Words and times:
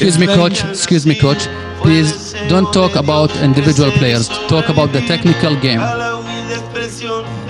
Excuse 0.00 0.18
me, 0.18 0.26
coach. 0.26 0.64
Excuse 0.64 1.06
me, 1.06 1.14
coach. 1.14 1.46
Please 1.82 2.32
don't 2.48 2.72
talk 2.72 2.96
about 2.96 3.30
individual 3.42 3.92
players. 3.92 4.28
Talk 4.48 4.68
about 4.70 4.92
the 4.92 5.02
technical 5.02 5.54
game. 5.56 5.80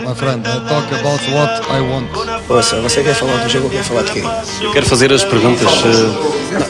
My 0.04 0.14
friend, 0.14 0.44
I 0.44 0.58
talk 0.68 0.90
about 0.90 1.20
what 1.30 1.70
I 1.70 1.80
want. 1.80 2.08
Ouça, 2.48 2.80
você 2.80 3.02
quer 3.04 3.14
falar 3.14 3.36
do 3.44 3.48
jogo 3.48 3.66
ou 3.66 3.70
quer 3.70 3.84
falar 3.84 4.02
de 4.02 4.12
quê? 4.12 4.22
Eu 4.62 4.72
quero 4.72 4.86
fazer 4.86 5.12
as 5.12 5.22
perguntas. 5.22 5.68
eh, 5.84 6.60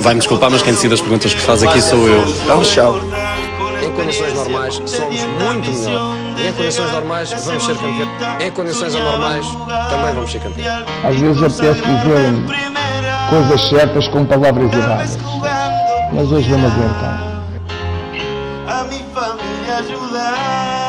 Vai-me 0.00 0.18
desculpar, 0.18 0.50
mas 0.50 0.62
quem 0.62 0.72
decide 0.72 0.94
as 0.94 1.00
perguntas 1.00 1.32
que 1.32 1.40
faz 1.40 1.62
aqui 1.62 1.80
sou 1.80 2.08
eu. 2.08 2.24
Então, 2.42 2.60
tchau. 2.62 3.00
Em 3.82 3.92
condições 3.92 4.34
normais, 4.34 4.74
somos 4.74 5.20
muito 5.24 5.70
melhor. 5.70 6.16
Em 6.38 6.52
condições 6.52 6.92
normais, 6.92 7.32
vamos 7.44 7.64
ser 7.64 7.74
campeões. 7.76 8.08
Em 8.40 8.50
condições 8.50 8.94
anormais, 8.94 9.46
também 9.90 10.14
vamos 10.14 10.30
ser 10.30 10.40
campeões. 10.40 10.84
Às 11.04 11.16
vezes 11.16 11.42
apetece 11.42 11.82
dizer 11.82 12.62
coisas 13.30 13.68
certas 13.68 14.08
com 14.08 14.24
palavras 14.24 14.72
erradas. 14.72 15.18
Mas 16.12 16.30
hoje 16.30 16.48
vamos 16.50 16.72
aguentar. 16.72 17.32
a 18.68 18.84
mi 18.84 19.04
familia 19.14 19.76
ayudar. 19.78 20.81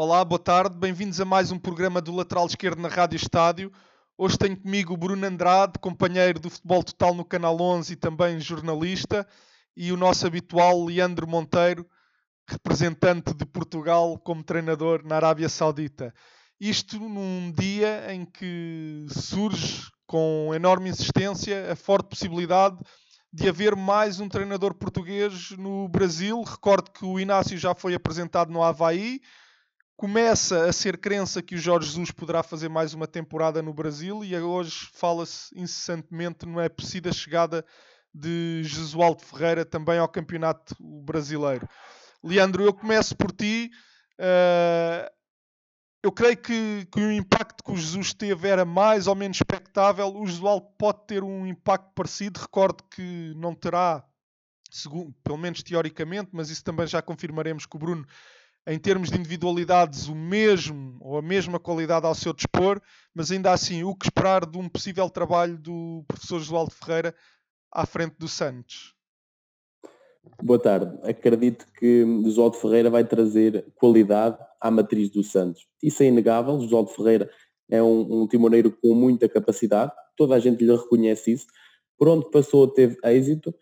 Olá, 0.00 0.24
boa 0.24 0.38
tarde, 0.38 0.76
bem-vindos 0.76 1.20
a 1.20 1.24
mais 1.24 1.50
um 1.50 1.58
programa 1.58 2.00
do 2.00 2.14
Lateral 2.14 2.46
Esquerdo 2.46 2.80
na 2.80 2.86
Rádio 2.86 3.16
Estádio. 3.16 3.72
Hoje 4.16 4.38
tenho 4.38 4.56
comigo 4.56 4.94
o 4.94 4.96
Bruno 4.96 5.26
Andrade, 5.26 5.76
companheiro 5.80 6.38
do 6.38 6.48
Futebol 6.48 6.84
Total 6.84 7.12
no 7.12 7.24
Canal 7.24 7.60
11 7.60 7.94
e 7.94 7.96
também 7.96 8.38
jornalista, 8.38 9.26
e 9.76 9.90
o 9.90 9.96
nosso 9.96 10.24
habitual 10.24 10.84
Leandro 10.84 11.26
Monteiro, 11.26 11.84
representante 12.48 13.34
de 13.34 13.44
Portugal 13.44 14.16
como 14.20 14.44
treinador 14.44 15.02
na 15.04 15.16
Arábia 15.16 15.48
Saudita. 15.48 16.14
Isto 16.60 17.00
num 17.00 17.50
dia 17.50 18.14
em 18.14 18.24
que 18.24 19.04
surge 19.08 19.90
com 20.06 20.52
enorme 20.54 20.90
insistência 20.90 21.72
a 21.72 21.74
forte 21.74 22.10
possibilidade 22.10 22.78
de 23.32 23.48
haver 23.48 23.74
mais 23.74 24.20
um 24.20 24.28
treinador 24.28 24.74
português 24.74 25.50
no 25.58 25.88
Brasil. 25.88 26.40
Recordo 26.44 26.88
que 26.92 27.04
o 27.04 27.18
Inácio 27.18 27.58
já 27.58 27.74
foi 27.74 27.94
apresentado 27.94 28.52
no 28.52 28.62
Havaí, 28.62 29.20
começa 29.98 30.66
a 30.66 30.72
ser 30.72 30.96
crença 30.96 31.42
que 31.42 31.56
o 31.56 31.58
Jorge 31.58 31.88
Jesus 31.88 32.12
poderá 32.12 32.44
fazer 32.44 32.68
mais 32.68 32.94
uma 32.94 33.08
temporada 33.08 33.60
no 33.60 33.74
Brasil 33.74 34.24
e 34.24 34.38
hoje 34.38 34.88
fala-se 34.92 35.52
incessantemente 35.58 36.46
não 36.46 36.60
é 36.60 36.68
possível 36.68 37.12
chegada 37.12 37.66
de 38.14 38.62
Jesualdo 38.62 39.24
Ferreira 39.24 39.64
também 39.64 39.98
ao 39.98 40.08
campeonato 40.08 40.76
brasileiro. 40.78 41.68
Leandro, 42.22 42.62
eu 42.62 42.72
começo 42.72 43.16
por 43.16 43.32
ti. 43.32 43.72
Uh, 44.20 45.10
eu 46.00 46.12
creio 46.12 46.36
que, 46.36 46.86
que, 46.92 47.00
o 47.00 47.10
impacto 47.10 47.64
que 47.64 47.72
o 47.72 47.76
Jesus 47.76 48.14
teve 48.14 48.46
era 48.46 48.64
mais 48.64 49.08
ou 49.08 49.16
menos 49.16 49.36
expectável. 49.36 50.14
O 50.14 50.24
Jesualdo 50.24 50.68
pode 50.78 51.08
ter 51.08 51.24
um 51.24 51.44
impacto 51.44 51.90
parecido. 51.96 52.38
Recordo 52.38 52.84
que 52.84 53.34
não 53.36 53.52
terá, 53.52 54.04
segundo, 54.70 55.12
pelo 55.24 55.38
menos 55.38 55.60
teoricamente, 55.60 56.30
mas 56.32 56.50
isso 56.50 56.62
também 56.62 56.86
já 56.86 57.02
confirmaremos 57.02 57.66
com 57.66 57.78
o 57.78 57.80
Bruno, 57.80 58.06
em 58.66 58.78
termos 58.78 59.10
de 59.10 59.18
individualidades, 59.18 60.08
o 60.08 60.14
mesmo 60.14 60.98
ou 61.00 61.16
a 61.16 61.22
mesma 61.22 61.58
qualidade 61.58 62.06
ao 62.06 62.14
seu 62.14 62.32
dispor, 62.32 62.80
mas 63.14 63.30
ainda 63.30 63.52
assim, 63.52 63.82
o 63.82 63.94
que 63.94 64.06
esperar 64.06 64.44
de 64.44 64.58
um 64.58 64.68
possível 64.68 65.08
trabalho 65.08 65.56
do 65.58 66.04
professor 66.06 66.38
Josualdo 66.38 66.72
Ferreira 66.72 67.14
à 67.72 67.86
frente 67.86 68.16
do 68.18 68.28
Santos? 68.28 68.94
Boa 70.42 70.58
tarde. 70.58 70.98
Acredito 71.02 71.66
que 71.78 72.04
Josualdo 72.24 72.56
Ferreira 72.56 72.90
vai 72.90 73.04
trazer 73.04 73.66
qualidade 73.74 74.36
à 74.60 74.70
matriz 74.70 75.08
do 75.08 75.22
Santos. 75.22 75.66
Isso 75.82 76.02
é 76.02 76.06
inegável. 76.06 76.60
Josualdo 76.60 76.90
Ferreira 76.90 77.30
é 77.70 77.82
um, 77.82 78.22
um 78.22 78.28
timoneiro 78.28 78.70
com 78.70 78.94
muita 78.94 79.28
capacidade. 79.28 79.92
Toda 80.16 80.34
a 80.34 80.38
gente 80.38 80.64
lhe 80.64 80.76
reconhece 80.76 81.32
isso. 81.32 81.46
Por 81.96 82.08
onde 82.08 82.30
passou 82.30 82.68
teve 82.68 82.96
êxito. 83.04 83.54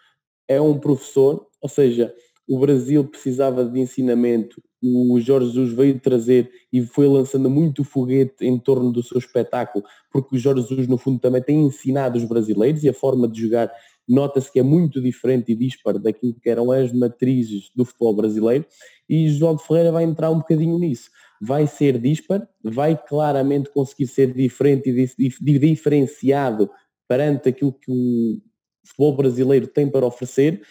É 0.49 0.61
um 0.61 0.79
professor, 0.79 1.47
ou 1.61 1.69
seja, 1.69 2.15
o 2.49 2.59
Brasil 2.59 3.05
precisava 3.05 3.65
de 3.65 3.81
ensinamento. 3.81 4.63
O 4.83 5.19
Jorge 5.19 5.49
Jesus 5.49 5.73
veio 5.73 5.99
trazer 5.99 6.51
e 6.73 6.83
foi 6.83 7.09
lançando 7.09 7.51
muito 7.51 7.83
foguete 7.83 8.45
em 8.45 8.59
torno 8.59 8.93
do 8.93 9.03
seu 9.03 9.19
espetáculo, 9.19 9.85
porque 10.13 10.37
o 10.37 10.39
Jorge 10.39 10.63
Jesus, 10.69 10.87
no 10.87 10.97
fundo, 10.97 11.19
também 11.19 11.43
tem 11.43 11.67
ensinado 11.67 12.19
os 12.19 12.25
brasileiros 12.25 12.85
e 12.85 12.89
a 12.89 12.95
forma 12.95 13.27
de 13.27 13.41
jogar 13.41 13.73
nota-se 14.09 14.53
que 14.53 14.61
é 14.61 14.63
muito 14.63 15.01
diferente 15.01 15.51
e 15.51 15.55
dispar 15.57 15.99
daquilo 15.99 16.35
que 16.35 16.49
eram 16.49 16.71
as 16.71 16.93
matrizes 16.93 17.71
do 17.75 17.85
futebol 17.85 18.15
brasileiro. 18.15 18.65
E 19.09 19.29
João 19.29 19.59
Ferreira 19.59 19.91
vai 19.91 20.05
entrar 20.05 20.31
um 20.31 20.39
bocadinho 20.39 20.79
nisso. 20.79 21.11
Vai 21.41 21.67
ser 21.67 21.99
dispar, 21.99 22.49
vai 22.63 22.97
claramente 22.97 23.71
conseguir 23.71 24.07
ser 24.07 24.33
diferente 24.33 24.89
e 25.19 25.59
diferenciado 25.59 26.71
perante 27.09 27.49
aquilo 27.49 27.73
que 27.73 27.91
o 27.91 28.41
futebol 28.85 29.17
brasileiro 29.17 29.67
tem 29.67 29.91
para 29.91 30.07
oferecer 30.07 30.63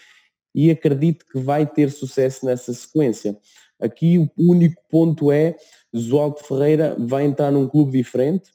e 0.56 0.72
acredito 0.72 1.26
que 1.30 1.38
vai 1.38 1.68
ter 1.68 1.92
sucesso 1.92 2.46
nessa 2.46 2.74
sequência. 2.74 3.38
Aqui 3.78 4.18
o 4.18 4.30
único 4.38 4.82
ponto 4.90 5.30
é 5.30 5.58
João 5.94 6.34
Ferreira 6.34 6.96
vai 6.98 7.26
entrar 7.26 7.52
num 7.52 7.68
clube 7.68 7.92
diferente, 7.92 8.52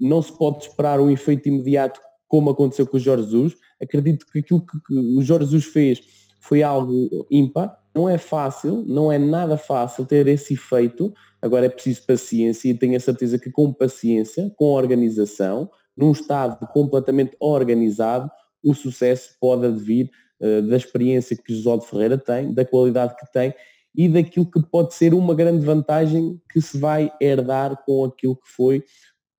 não 0.00 0.20
se 0.20 0.36
pode 0.36 0.64
esperar 0.64 1.00
um 1.00 1.08
efeito 1.08 1.48
imediato 1.48 2.00
como 2.26 2.50
aconteceu 2.50 2.84
com 2.84 2.96
o 2.96 3.00
Jorge 3.00 3.26
Jesus. 3.26 3.54
Acredito 3.80 4.26
que 4.26 4.40
aquilo 4.40 4.60
que 4.60 4.94
o 4.94 5.22
Jorge 5.22 5.46
Jesus 5.46 5.66
fez 5.66 6.02
foi 6.40 6.64
algo 6.64 7.26
ímpar. 7.30 7.78
Não 7.94 8.08
é 8.08 8.18
fácil, 8.18 8.84
não 8.88 9.12
é 9.12 9.18
nada 9.18 9.56
fácil 9.56 10.04
ter 10.04 10.26
esse 10.26 10.54
efeito. 10.54 11.14
Agora 11.40 11.66
é 11.66 11.68
preciso 11.68 12.04
paciência 12.04 12.68
e 12.68 12.74
tenho 12.74 12.96
a 12.96 13.00
certeza 13.00 13.38
que 13.38 13.52
com 13.52 13.72
paciência, 13.72 14.52
com 14.56 14.72
organização, 14.72 15.70
num 15.96 16.10
estado 16.10 16.66
completamente 16.72 17.36
organizado, 17.38 18.28
o 18.64 18.74
sucesso 18.74 19.36
pode 19.40 19.66
advir 19.66 20.10
da 20.40 20.76
experiência 20.76 21.36
que 21.36 21.54
José 21.54 21.76
de 21.78 21.86
Ferreira 21.86 22.18
tem, 22.18 22.52
da 22.52 22.64
qualidade 22.64 23.16
que 23.16 23.30
tem 23.32 23.54
e 23.94 24.08
daquilo 24.08 24.50
que 24.50 24.60
pode 24.60 24.92
ser 24.94 25.14
uma 25.14 25.34
grande 25.34 25.64
vantagem 25.64 26.40
que 26.52 26.60
se 26.60 26.76
vai 26.78 27.12
herdar 27.20 27.84
com 27.84 28.04
aquilo 28.04 28.34
que 28.34 28.48
foi 28.48 28.84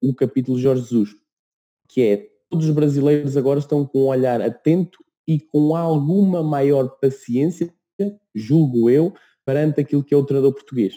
o 0.00 0.14
capítulo 0.14 0.58
Jorge 0.58 0.82
Jesus, 0.82 1.10
que 1.88 2.02
é 2.02 2.28
todos 2.48 2.68
os 2.68 2.74
brasileiros 2.74 3.36
agora 3.36 3.58
estão 3.58 3.84
com 3.84 4.04
um 4.04 4.06
olhar 4.06 4.40
atento 4.40 4.98
e 5.26 5.40
com 5.40 5.74
alguma 5.74 6.42
maior 6.42 6.88
paciência, 7.00 7.72
julgo 8.34 8.88
eu, 8.88 9.12
perante 9.44 9.80
aquilo 9.80 10.04
que 10.04 10.14
é 10.14 10.16
o 10.16 10.24
treinador 10.24 10.52
português. 10.52 10.94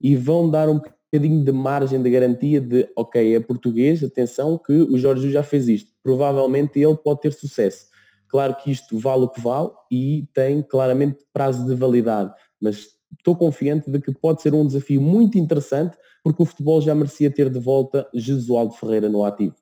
E 0.00 0.14
vão 0.14 0.50
dar 0.50 0.68
um 0.68 0.80
bocadinho 0.80 1.44
de 1.44 1.52
margem 1.52 2.02
de 2.02 2.10
garantia 2.10 2.60
de, 2.60 2.88
ok, 2.96 3.34
é 3.34 3.40
português, 3.40 4.02
atenção 4.04 4.58
que 4.58 4.72
o 4.72 4.98
Jorge 4.98 5.22
Jesus 5.22 5.32
já 5.32 5.42
fez 5.42 5.68
isto. 5.68 5.90
Provavelmente 6.02 6.78
ele 6.78 6.96
pode 6.96 7.20
ter 7.20 7.32
sucesso. 7.32 7.86
Claro 8.28 8.54
que 8.56 8.70
isto 8.70 8.98
vale 8.98 9.24
o 9.24 9.28
que 9.28 9.40
vale 9.40 9.70
e 9.90 10.28
tem 10.34 10.62
claramente 10.62 11.18
prazo 11.32 11.66
de 11.66 11.74
validade, 11.74 12.32
mas 12.60 12.88
estou 13.16 13.34
confiante 13.34 13.90
de 13.90 14.00
que 14.00 14.12
pode 14.12 14.42
ser 14.42 14.54
um 14.54 14.66
desafio 14.66 15.00
muito 15.00 15.38
interessante, 15.38 15.96
porque 16.22 16.42
o 16.42 16.46
futebol 16.46 16.80
já 16.80 16.94
merecia 16.94 17.30
ter 17.30 17.48
de 17.50 17.58
volta 17.58 18.06
Jesualdo 18.14 18.74
Ferreira 18.74 19.08
no 19.08 19.24
ativo. 19.24 19.54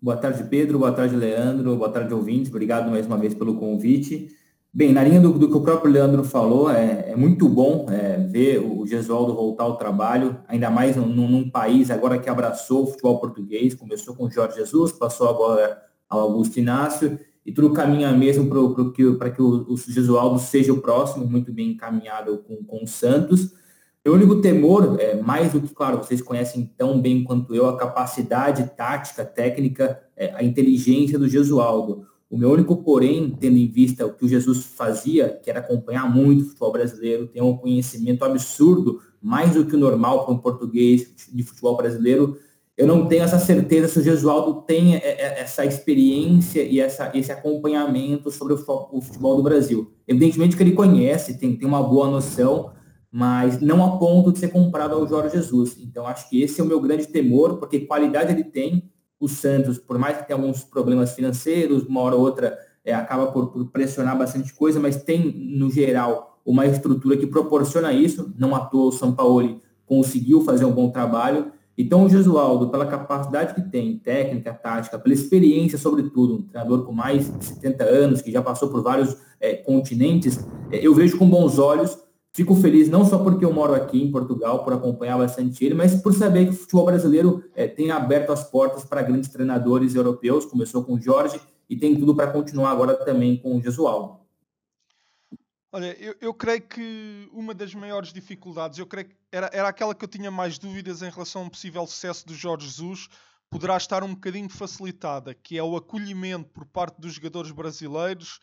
Boa 0.00 0.16
tarde, 0.16 0.44
Pedro. 0.44 0.78
Boa 0.78 0.92
tarde, 0.92 1.14
Leandro. 1.14 1.76
Boa 1.76 1.90
tarde, 1.90 2.12
ouvintes. 2.12 2.50
Obrigado 2.50 2.90
mais 2.90 3.06
uma 3.06 3.18
vez 3.18 3.34
pelo 3.34 3.56
convite. 3.56 4.28
Bem, 4.72 4.92
na 4.92 5.04
linha 5.04 5.20
do, 5.20 5.32
do 5.38 5.48
que 5.48 5.56
o 5.56 5.60
próprio 5.60 5.92
Leandro 5.92 6.24
falou, 6.24 6.68
é, 6.68 7.10
é 7.10 7.16
muito 7.16 7.48
bom 7.48 7.86
é, 7.88 8.16
ver 8.16 8.58
o 8.58 8.84
Gesualdo 8.84 9.32
voltar 9.32 9.62
ao 9.62 9.76
trabalho, 9.76 10.40
ainda 10.48 10.68
mais 10.68 10.96
num, 10.96 11.06
num, 11.06 11.48
país 11.48 11.92
agora 11.92 12.18
que 12.18 12.28
abraçou 12.28 12.82
o 12.82 12.86
futebol 12.88 13.20
português, 13.20 13.72
começou 13.72 14.16
com 14.16 14.24
o 14.24 14.30
Jorge 14.30 14.56
Jesus, 14.56 14.90
passou 14.90 15.28
agora 15.28 15.80
ao 16.08 16.20
Augusto 16.20 16.58
Inácio, 16.58 17.18
e 17.44 17.52
tudo 17.52 17.72
caminha 17.72 18.10
mesmo 18.12 18.48
para 18.48 19.30
que, 19.30 19.36
que 19.36 19.42
o, 19.42 19.72
o 19.72 19.76
Gesualdo 19.76 20.38
seja 20.38 20.72
o 20.72 20.80
próximo, 20.80 21.26
muito 21.26 21.52
bem 21.52 21.72
encaminhado 21.72 22.38
com, 22.38 22.56
com 22.64 22.84
o 22.84 22.86
Santos. 22.86 23.52
O 24.06 24.10
único 24.12 24.40
temor, 24.40 24.96
é, 24.98 25.14
mais 25.14 25.52
do 25.52 25.60
que, 25.60 25.74
claro, 25.74 25.98
vocês 25.98 26.20
conhecem 26.20 26.70
tão 26.76 27.00
bem 27.00 27.24
quanto 27.24 27.54
eu, 27.54 27.66
a 27.66 27.76
capacidade 27.76 28.70
tática, 28.76 29.24
técnica, 29.24 29.98
é, 30.16 30.34
a 30.34 30.42
inteligência 30.42 31.18
do 31.18 31.28
Gesualdo. 31.28 32.06
O 32.30 32.36
meu 32.36 32.50
único 32.50 32.82
porém, 32.82 33.30
tendo 33.38 33.56
em 33.56 33.66
vista 33.66 34.04
o 34.04 34.12
que 34.12 34.24
o 34.24 34.28
Jesus 34.28 34.64
fazia, 34.64 35.40
que 35.42 35.48
era 35.48 35.60
acompanhar 35.60 36.12
muito 36.12 36.42
o 36.42 36.44
futebol 36.48 36.72
brasileiro, 36.72 37.28
ter 37.28 37.42
um 37.42 37.56
conhecimento 37.56 38.24
absurdo, 38.24 39.00
mais 39.22 39.54
do 39.54 39.64
que 39.64 39.74
o 39.74 39.78
normal 39.78 40.24
para 40.24 40.34
um 40.34 40.38
português 40.38 41.14
de 41.32 41.42
futebol 41.42 41.76
brasileiro, 41.76 42.36
eu 42.76 42.86
não 42.86 43.06
tenho 43.06 43.22
essa 43.22 43.38
certeza 43.38 43.88
se 43.88 43.98
o 44.00 44.02
Gesualdo 44.02 44.62
tem 44.62 44.96
é, 44.96 44.98
é, 44.98 45.40
essa 45.40 45.64
experiência 45.64 46.62
e 46.62 46.80
essa, 46.80 47.10
esse 47.14 47.30
acompanhamento 47.30 48.30
sobre 48.30 48.54
o 48.54 49.00
futebol 49.00 49.36
do 49.36 49.42
Brasil. 49.42 49.92
Evidentemente 50.08 50.56
que 50.56 50.62
ele 50.62 50.72
conhece, 50.72 51.38
tem, 51.38 51.56
tem 51.56 51.68
uma 51.68 51.82
boa 51.82 52.10
noção, 52.10 52.72
mas 53.10 53.60
não 53.60 53.84
a 53.84 53.96
ponto 53.96 54.32
de 54.32 54.40
ser 54.40 54.48
comprado 54.48 54.94
ao 54.94 55.06
Jorge 55.06 55.36
Jesus. 55.36 55.76
Então 55.78 56.06
acho 56.06 56.28
que 56.28 56.42
esse 56.42 56.60
é 56.60 56.64
o 56.64 56.66
meu 56.66 56.80
grande 56.80 57.06
temor, 57.06 57.58
porque 57.58 57.80
qualidade 57.80 58.32
ele 58.32 58.44
tem, 58.44 58.90
o 59.20 59.28
Santos, 59.28 59.78
por 59.78 59.96
mais 59.96 60.18
que 60.18 60.26
tenha 60.26 60.38
alguns 60.38 60.64
problemas 60.64 61.12
financeiros, 61.12 61.84
uma 61.84 62.00
hora 62.00 62.16
ou 62.16 62.22
outra 62.22 62.58
é, 62.84 62.92
acaba 62.92 63.28
por, 63.28 63.52
por 63.52 63.66
pressionar 63.70 64.18
bastante 64.18 64.52
coisa, 64.52 64.78
mas 64.78 65.02
tem, 65.02 65.32
no 65.32 65.70
geral, 65.70 66.40
uma 66.44 66.66
estrutura 66.66 67.16
que 67.16 67.26
proporciona 67.26 67.92
isso. 67.92 68.34
Não 68.36 68.54
à 68.54 68.60
toa 68.60 68.88
o 68.88 68.92
Sampaoli 68.92 69.60
conseguiu 69.86 70.42
fazer 70.42 70.64
um 70.64 70.72
bom 70.72 70.90
trabalho. 70.90 71.52
Então 71.76 72.04
o 72.04 72.08
Gesualdo, 72.08 72.70
pela 72.70 72.86
capacidade 72.86 73.54
que 73.54 73.62
tem, 73.62 73.98
técnica, 73.98 74.54
tática, 74.54 74.98
pela 74.98 75.14
experiência, 75.14 75.76
sobretudo, 75.76 76.36
um 76.36 76.42
treinador 76.42 76.84
com 76.84 76.92
mais 76.92 77.36
de 77.36 77.44
70 77.44 77.84
anos, 77.84 78.22
que 78.22 78.30
já 78.30 78.40
passou 78.40 78.68
por 78.68 78.82
vários 78.82 79.16
é, 79.40 79.54
continentes, 79.54 80.38
é, 80.70 80.78
eu 80.78 80.94
vejo 80.94 81.18
com 81.18 81.28
bons 81.28 81.58
olhos. 81.58 81.98
Fico 82.32 82.54
feliz 82.56 82.88
não 82.88 83.04
só 83.04 83.18
porque 83.18 83.44
eu 83.44 83.52
moro 83.52 83.74
aqui 83.74 84.02
em 84.02 84.10
Portugal, 84.10 84.64
por 84.64 84.72
acompanhar 84.72 85.18
bastante 85.18 85.64
ele, 85.64 85.74
mas 85.74 85.94
por 85.94 86.12
saber 86.12 86.46
que 86.46 86.50
o 86.50 86.56
futebol 86.56 86.86
brasileiro 86.86 87.44
é, 87.54 87.68
tem 87.68 87.90
aberto 87.92 88.32
as 88.32 88.42
portas 88.42 88.84
para 88.84 89.02
grandes 89.02 89.30
treinadores 89.30 89.94
europeus. 89.94 90.44
Começou 90.44 90.82
com 90.82 90.94
o 90.94 91.00
Jorge 91.00 91.40
e 91.70 91.76
tem 91.76 91.94
tudo 91.94 92.14
para 92.14 92.28
continuar 92.28 92.70
agora 92.70 92.94
também 92.94 93.36
com 93.36 93.56
o 93.56 93.62
Gesualdo. 93.62 94.23
Olha, 95.74 95.86
eu, 95.98 96.14
eu, 96.20 96.32
creio 96.32 96.62
que 96.62 97.28
uma 97.32 97.52
das 97.52 97.74
maiores 97.74 98.12
dificuldades, 98.12 98.78
eu 98.78 98.86
creio 98.86 99.08
que 99.08 99.16
era, 99.32 99.50
era 99.52 99.68
aquela 99.68 99.92
que 99.92 100.04
eu 100.04 100.08
tinha 100.08 100.30
mais 100.30 100.56
dúvidas 100.56 101.02
em 101.02 101.10
relação 101.10 101.42
a 101.42 101.44
um 101.46 101.48
possível 101.48 101.84
sucesso 101.84 102.24
do 102.24 102.32
Jorge 102.32 102.68
Jesus, 102.68 103.08
poderá 103.50 103.76
estar 103.76 104.04
um 104.04 104.14
bocadinho 104.14 104.48
facilitada, 104.48 105.34
que 105.34 105.58
é 105.58 105.62
o 105.64 105.74
acolhimento 105.74 106.48
por 106.50 106.64
parte 106.64 107.00
dos 107.00 107.14
jogadores 107.14 107.50
brasileiros, 107.50 108.38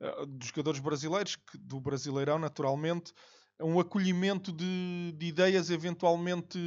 uh, 0.00 0.24
dos 0.24 0.48
jogadores 0.48 0.80
brasileiros, 0.80 1.36
do 1.52 1.78
Brasileirão 1.78 2.38
naturalmente, 2.38 3.12
um 3.60 3.78
acolhimento 3.78 4.50
de, 4.50 5.12
de 5.18 5.26
ideias 5.26 5.68
eventualmente, 5.68 6.58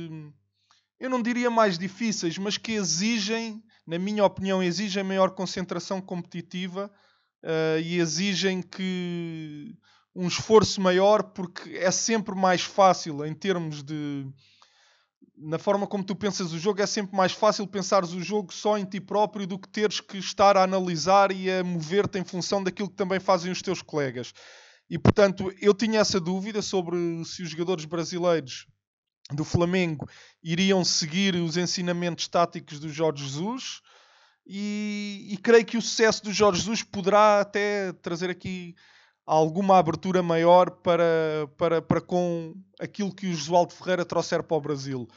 eu 0.99 1.09
não 1.09 1.23
diria 1.23 1.49
mais 1.49 1.75
difíceis, 1.75 2.37
mas 2.37 2.55
que 2.55 2.73
exigem, 2.73 3.63
na 3.83 3.97
minha 3.97 4.23
opinião, 4.23 4.61
exigem 4.61 5.03
maior 5.03 5.31
concentração 5.31 5.99
competitiva 5.99 6.91
uh, 7.43 7.79
e 7.81 7.97
exigem 7.97 8.61
que 8.61 9.75
um 10.15 10.27
esforço 10.27 10.79
maior 10.79 11.23
porque 11.23 11.77
é 11.77 11.91
sempre 11.91 12.35
mais 12.35 12.61
fácil 12.61 13.25
em 13.25 13.33
termos 13.33 13.83
de 13.83 14.27
na 15.35 15.57
forma 15.57 15.87
como 15.87 16.03
tu 16.03 16.15
pensas 16.15 16.51
o 16.51 16.59
jogo 16.59 16.81
é 16.81 16.85
sempre 16.85 17.15
mais 17.15 17.31
fácil 17.31 17.65
pensares 17.67 18.11
o 18.13 18.21
jogo 18.21 18.53
só 18.53 18.77
em 18.77 18.85
ti 18.85 19.01
próprio 19.01 19.47
do 19.47 19.57
que 19.57 19.67
teres 19.67 19.99
que 19.99 20.17
estar 20.17 20.55
a 20.55 20.63
analisar 20.63 21.31
e 21.31 21.49
a 21.49 21.63
mover-te 21.63 22.19
em 22.19 22.23
função 22.23 22.63
daquilo 22.63 22.89
que 22.89 22.95
também 22.95 23.19
fazem 23.19 23.51
os 23.51 23.61
teus 23.61 23.81
colegas. 23.81 24.33
E 24.89 24.99
portanto, 24.99 25.51
eu 25.59 25.73
tinha 25.73 26.01
essa 26.01 26.19
dúvida 26.19 26.61
sobre 26.61 26.97
se 27.25 27.41
os 27.41 27.49
jogadores 27.49 27.85
brasileiros 27.85 28.67
do 29.31 29.43
Flamengo 29.43 30.07
iriam 30.43 30.83
seguir 30.83 31.35
os 31.35 31.57
ensinamentos 31.57 32.27
táticos 32.27 32.79
do 32.79 32.89
Jorge 32.89 33.23
Jesus. 33.23 33.81
E, 34.45 35.29
e 35.31 35.37
creio 35.37 35.65
que 35.65 35.77
o 35.77 35.81
sucesso 35.81 36.23
do 36.23 36.33
Jorge 36.33 36.59
Jesus 36.59 36.83
poderá 36.83 37.39
até 37.39 37.93
trazer 37.93 38.29
aqui 38.29 38.75
alguma 39.25 39.77
abertura 39.77 40.21
maior 40.21 40.69
para, 40.69 41.47
para, 41.57 41.81
para 41.81 42.01
com 42.01 42.53
aquilo 42.79 43.13
que 43.13 43.27
o 43.27 43.33
Josualdo 43.33 43.73
Ferreira 43.73 44.05
trouxer 44.05 44.43
para 44.43 44.57
o 44.57 44.61
Brasil. 44.61 45.07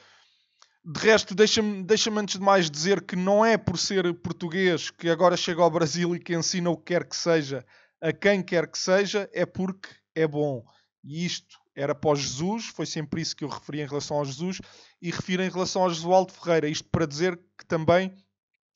De 0.84 1.00
resto, 1.00 1.34
deixa-me 1.34 1.82
deixa 1.82 2.10
antes 2.10 2.38
de 2.38 2.44
mais 2.44 2.70
dizer 2.70 3.02
que 3.02 3.16
não 3.16 3.44
é 3.44 3.56
por 3.56 3.76
ser 3.76 4.14
português 4.14 4.90
que 4.90 5.08
agora 5.08 5.36
chega 5.36 5.60
ao 5.60 5.70
Brasil 5.70 6.14
e 6.14 6.20
que 6.20 6.36
ensina 6.36 6.70
o 6.70 6.76
que 6.76 6.94
quer 6.94 7.04
que 7.04 7.16
seja 7.16 7.64
a 8.00 8.12
quem 8.12 8.42
quer 8.42 8.70
que 8.70 8.78
seja, 8.78 9.28
é 9.32 9.44
porque 9.44 9.88
é 10.14 10.26
bom. 10.26 10.64
E 11.02 11.24
isto 11.24 11.58
era 11.74 11.98
o 12.00 12.14
Jesus, 12.14 12.66
foi 12.66 12.86
sempre 12.86 13.20
isso 13.20 13.36
que 13.36 13.44
eu 13.44 13.48
referi 13.48 13.80
em 13.80 13.86
relação 13.86 14.18
ao 14.18 14.24
Jesus, 14.24 14.60
e 15.00 15.10
refiro 15.10 15.42
em 15.42 15.50
relação 15.50 15.82
ao 15.82 15.90
Josualdo 15.90 16.32
Ferreira. 16.32 16.68
Isto 16.68 16.88
para 16.88 17.06
dizer 17.06 17.38
que 17.58 17.66
também 17.66 18.16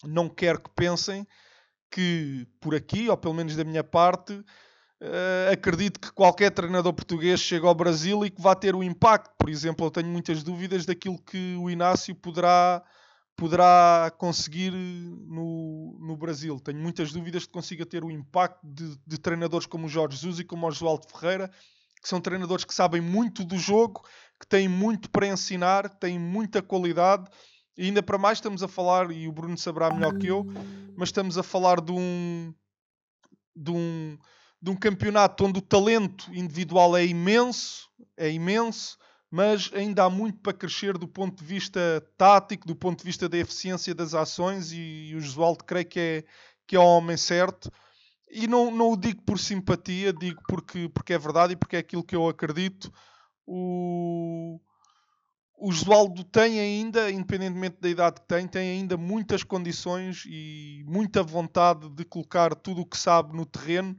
não 0.04 0.28
quero 0.28 0.60
que 0.60 0.70
pensem 0.70 1.26
que 1.90 2.46
por 2.60 2.74
aqui, 2.74 3.08
ou 3.08 3.16
pelo 3.16 3.34
menos 3.34 3.56
da 3.56 3.64
minha 3.64 3.82
parte, 3.82 4.44
Uh, 5.02 5.50
acredito 5.50 5.98
que 5.98 6.12
qualquer 6.12 6.50
treinador 6.50 6.92
português 6.92 7.40
chega 7.40 7.66
ao 7.66 7.74
Brasil 7.74 8.22
e 8.22 8.30
que 8.30 8.40
vá 8.40 8.54
ter 8.54 8.74
um 8.74 8.82
impacto. 8.82 9.32
Por 9.38 9.48
exemplo, 9.48 9.86
eu 9.86 9.90
tenho 9.90 10.08
muitas 10.08 10.42
dúvidas 10.42 10.84
daquilo 10.84 11.18
que 11.18 11.56
o 11.58 11.70
Inácio 11.70 12.14
poderá, 12.14 12.82
poderá 13.34 14.12
conseguir 14.18 14.72
no, 14.72 15.98
no 15.98 16.18
Brasil. 16.18 16.60
Tenho 16.60 16.78
muitas 16.78 17.12
dúvidas 17.12 17.42
de 17.42 17.48
que 17.48 17.54
consiga 17.54 17.86
ter 17.86 18.04
o 18.04 18.10
impacto 18.10 18.60
de, 18.62 18.94
de 19.06 19.18
treinadores 19.18 19.66
como 19.66 19.86
o 19.86 19.88
Jorge 19.88 20.16
Jesus 20.16 20.40
e 20.40 20.44
como 20.44 20.66
o 20.66 20.70
Josualdo 20.70 21.06
Ferreira, 21.08 21.50
que 22.02 22.08
são 22.08 22.20
treinadores 22.20 22.66
que 22.66 22.74
sabem 22.74 23.00
muito 23.00 23.42
do 23.42 23.56
jogo, 23.56 24.02
que 24.38 24.46
têm 24.46 24.68
muito 24.68 25.08
para 25.08 25.26
ensinar, 25.26 25.88
têm 25.88 26.18
muita 26.18 26.60
qualidade. 26.60 27.24
E 27.74 27.84
ainda 27.84 28.02
para 28.02 28.18
mais 28.18 28.36
estamos 28.36 28.62
a 28.62 28.68
falar, 28.68 29.10
e 29.10 29.26
o 29.26 29.32
Bruno 29.32 29.56
saberá 29.56 29.90
melhor 29.90 30.18
que 30.18 30.26
eu, 30.26 30.44
mas 30.94 31.08
estamos 31.08 31.38
a 31.38 31.42
falar 31.42 31.80
de 31.80 31.92
um, 31.92 32.52
de 33.56 33.70
um 33.70 34.18
de 34.62 34.70
um 34.70 34.76
campeonato 34.76 35.44
onde 35.44 35.58
o 35.58 35.62
talento 35.62 36.32
individual 36.34 36.96
é 36.96 37.04
imenso, 37.04 37.88
é 38.16 38.30
imenso, 38.30 38.98
mas 39.30 39.70
ainda 39.72 40.04
há 40.04 40.10
muito 40.10 40.38
para 40.40 40.52
crescer 40.52 40.98
do 40.98 41.08
ponto 41.08 41.38
de 41.38 41.44
vista 41.44 42.04
tático, 42.18 42.66
do 42.66 42.76
ponto 42.76 42.98
de 42.98 43.04
vista 43.04 43.28
da 43.28 43.38
eficiência 43.38 43.94
das 43.94 44.12
ações, 44.12 44.72
e, 44.72 45.10
e 45.10 45.14
o 45.14 45.20
Josualdo 45.20 45.64
creio 45.64 45.86
que 45.86 46.00
é, 46.00 46.24
que 46.66 46.76
é 46.76 46.78
o 46.78 46.84
homem 46.84 47.16
certo. 47.16 47.70
E 48.30 48.46
não, 48.46 48.70
não 48.70 48.92
o 48.92 48.96
digo 48.96 49.22
por 49.22 49.38
simpatia, 49.38 50.12
digo 50.12 50.42
porque, 50.48 50.88
porque 50.88 51.14
é 51.14 51.18
verdade 51.18 51.54
e 51.54 51.56
porque 51.56 51.76
é 51.76 51.78
aquilo 51.78 52.04
que 52.04 52.14
eu 52.14 52.28
acredito. 52.28 52.92
O, 53.46 54.60
o 55.56 55.72
Josualdo 55.72 56.22
tem 56.24 56.60
ainda, 56.60 57.10
independentemente 57.10 57.78
da 57.80 57.88
idade 57.88 58.20
que 58.20 58.28
tem, 58.28 58.46
tem 58.46 58.70
ainda 58.70 58.96
muitas 58.96 59.42
condições 59.42 60.24
e 60.26 60.84
muita 60.86 61.22
vontade 61.22 61.88
de 61.88 62.04
colocar 62.04 62.54
tudo 62.54 62.82
o 62.82 62.86
que 62.86 62.98
sabe 62.98 63.34
no 63.34 63.46
terreno 63.46 63.96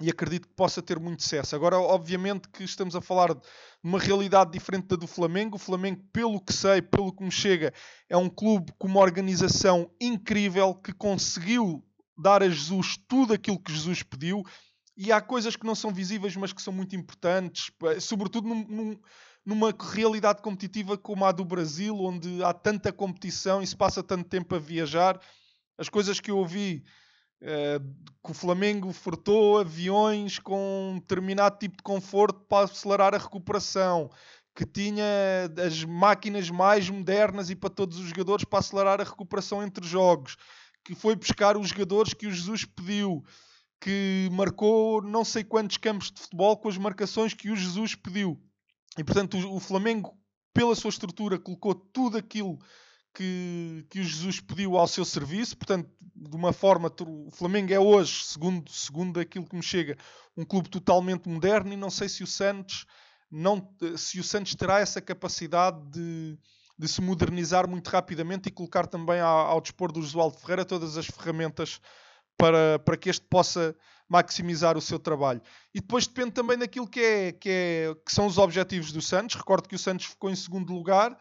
e 0.00 0.08
acredito 0.08 0.46
que 0.46 0.54
possa 0.54 0.80
ter 0.80 0.98
muito 0.98 1.22
sucesso. 1.22 1.56
Agora, 1.56 1.78
obviamente 1.78 2.48
que 2.48 2.62
estamos 2.62 2.94
a 2.94 3.00
falar 3.00 3.34
de 3.34 3.40
uma 3.82 3.98
realidade 3.98 4.52
diferente 4.52 4.86
da 4.86 4.96
do 4.96 5.06
Flamengo. 5.06 5.56
O 5.56 5.58
Flamengo, 5.58 6.02
pelo 6.12 6.40
que 6.40 6.52
sei, 6.52 6.80
pelo 6.80 7.12
que 7.12 7.24
me 7.24 7.30
chega, 7.30 7.72
é 8.08 8.16
um 8.16 8.28
clube 8.28 8.72
com 8.78 8.86
uma 8.86 9.00
organização 9.00 9.90
incrível 10.00 10.74
que 10.74 10.92
conseguiu 10.92 11.84
dar 12.16 12.42
a 12.42 12.48
Jesus 12.48 12.96
tudo 13.08 13.32
aquilo 13.32 13.60
que 13.60 13.72
Jesus 13.72 14.02
pediu. 14.02 14.44
E 14.96 15.12
há 15.12 15.20
coisas 15.20 15.56
que 15.56 15.66
não 15.66 15.74
são 15.74 15.92
visíveis, 15.92 16.34
mas 16.36 16.52
que 16.52 16.62
são 16.62 16.72
muito 16.72 16.96
importantes, 16.96 17.70
sobretudo 18.00 18.48
num, 18.48 18.66
num, 18.66 19.00
numa 19.46 19.74
realidade 19.78 20.42
competitiva 20.42 20.98
como 20.98 21.24
a 21.24 21.32
do 21.32 21.44
Brasil, 21.44 21.96
onde 21.96 22.42
há 22.42 22.52
tanta 22.52 22.92
competição 22.92 23.62
e 23.62 23.66
se 23.66 23.76
passa 23.76 24.02
tanto 24.02 24.28
tempo 24.28 24.54
a 24.54 24.58
viajar. 24.58 25.20
As 25.76 25.88
coisas 25.88 26.18
que 26.18 26.30
eu 26.30 26.38
ouvi 26.38 26.84
que 27.40 28.30
o 28.30 28.34
Flamengo 28.34 28.92
furtou 28.92 29.58
aviões 29.58 30.38
com 30.38 30.92
um 30.92 30.98
determinado 30.98 31.58
tipo 31.58 31.76
de 31.76 31.82
conforto 31.82 32.40
para 32.48 32.64
acelerar 32.64 33.14
a 33.14 33.18
recuperação, 33.18 34.10
que 34.54 34.66
tinha 34.66 35.04
as 35.64 35.84
máquinas 35.84 36.50
mais 36.50 36.90
modernas 36.90 37.48
e 37.48 37.54
para 37.54 37.70
todos 37.70 37.98
os 37.98 38.08
jogadores 38.08 38.44
para 38.44 38.58
acelerar 38.58 39.00
a 39.00 39.04
recuperação 39.04 39.62
entre 39.62 39.86
jogos, 39.86 40.36
que 40.84 40.94
foi 40.94 41.14
buscar 41.14 41.56
os 41.56 41.68
jogadores 41.68 42.12
que 42.12 42.26
o 42.26 42.32
Jesus 42.32 42.64
pediu, 42.64 43.24
que 43.80 44.28
marcou 44.32 45.00
não 45.00 45.24
sei 45.24 45.44
quantos 45.44 45.76
campos 45.76 46.10
de 46.10 46.20
futebol 46.20 46.56
com 46.56 46.68
as 46.68 46.76
marcações 46.76 47.34
que 47.34 47.50
o 47.50 47.56
Jesus 47.56 47.94
pediu. 47.94 48.36
E 48.98 49.04
portanto, 49.04 49.38
o 49.54 49.60
Flamengo, 49.60 50.18
pela 50.52 50.74
sua 50.74 50.90
estrutura, 50.90 51.38
colocou 51.38 51.72
tudo 51.72 52.18
aquilo 52.18 52.58
que, 53.14 53.84
que 53.90 54.00
o 54.00 54.04
Jesus 54.04 54.40
pediu 54.40 54.76
ao 54.76 54.86
seu 54.86 55.04
serviço. 55.04 55.56
Portanto, 55.56 55.88
de 56.14 56.36
uma 56.36 56.52
forma, 56.52 56.92
o 57.06 57.30
Flamengo 57.30 57.72
é 57.72 57.78
hoje, 57.78 58.24
segundo, 58.24 58.70
segundo 58.70 59.20
aquilo 59.20 59.46
que 59.46 59.56
me 59.56 59.62
chega, 59.62 59.96
um 60.36 60.44
clube 60.44 60.68
totalmente 60.68 61.28
moderno 61.28 61.72
e 61.72 61.76
não 61.76 61.90
sei 61.90 62.08
se 62.08 62.22
o 62.22 62.26
Santos 62.26 62.86
não, 63.30 63.68
se 63.96 64.18
o 64.18 64.24
Santos 64.24 64.54
terá 64.54 64.80
essa 64.80 65.00
capacidade 65.00 65.78
de, 65.90 66.38
de 66.78 66.88
se 66.88 67.00
modernizar 67.00 67.68
muito 67.68 67.88
rapidamente 67.88 68.48
e 68.48 68.52
colocar 68.52 68.86
também 68.86 69.20
ao, 69.20 69.46
ao 69.46 69.60
dispor 69.60 69.92
do 69.92 70.00
Josualdo 70.00 70.38
Ferreira 70.38 70.64
todas 70.64 70.96
as 70.96 71.06
ferramentas 71.06 71.80
para, 72.36 72.78
para 72.78 72.96
que 72.96 73.10
este 73.10 73.26
possa 73.26 73.76
maximizar 74.08 74.76
o 74.78 74.80
seu 74.80 74.98
trabalho. 74.98 75.42
E 75.74 75.80
depois 75.80 76.06
depende 76.06 76.30
também 76.30 76.56
daquilo 76.56 76.88
que, 76.88 77.00
é, 77.00 77.32
que, 77.32 77.50
é, 77.50 77.94
que 78.06 78.12
são 78.12 78.26
os 78.26 78.38
objetivos 78.38 78.90
do 78.90 79.02
Santos. 79.02 79.36
Recordo 79.36 79.68
que 79.68 79.74
o 79.74 79.78
Santos 79.78 80.06
ficou 80.06 80.30
em 80.30 80.36
segundo 80.36 80.72
lugar 80.72 81.18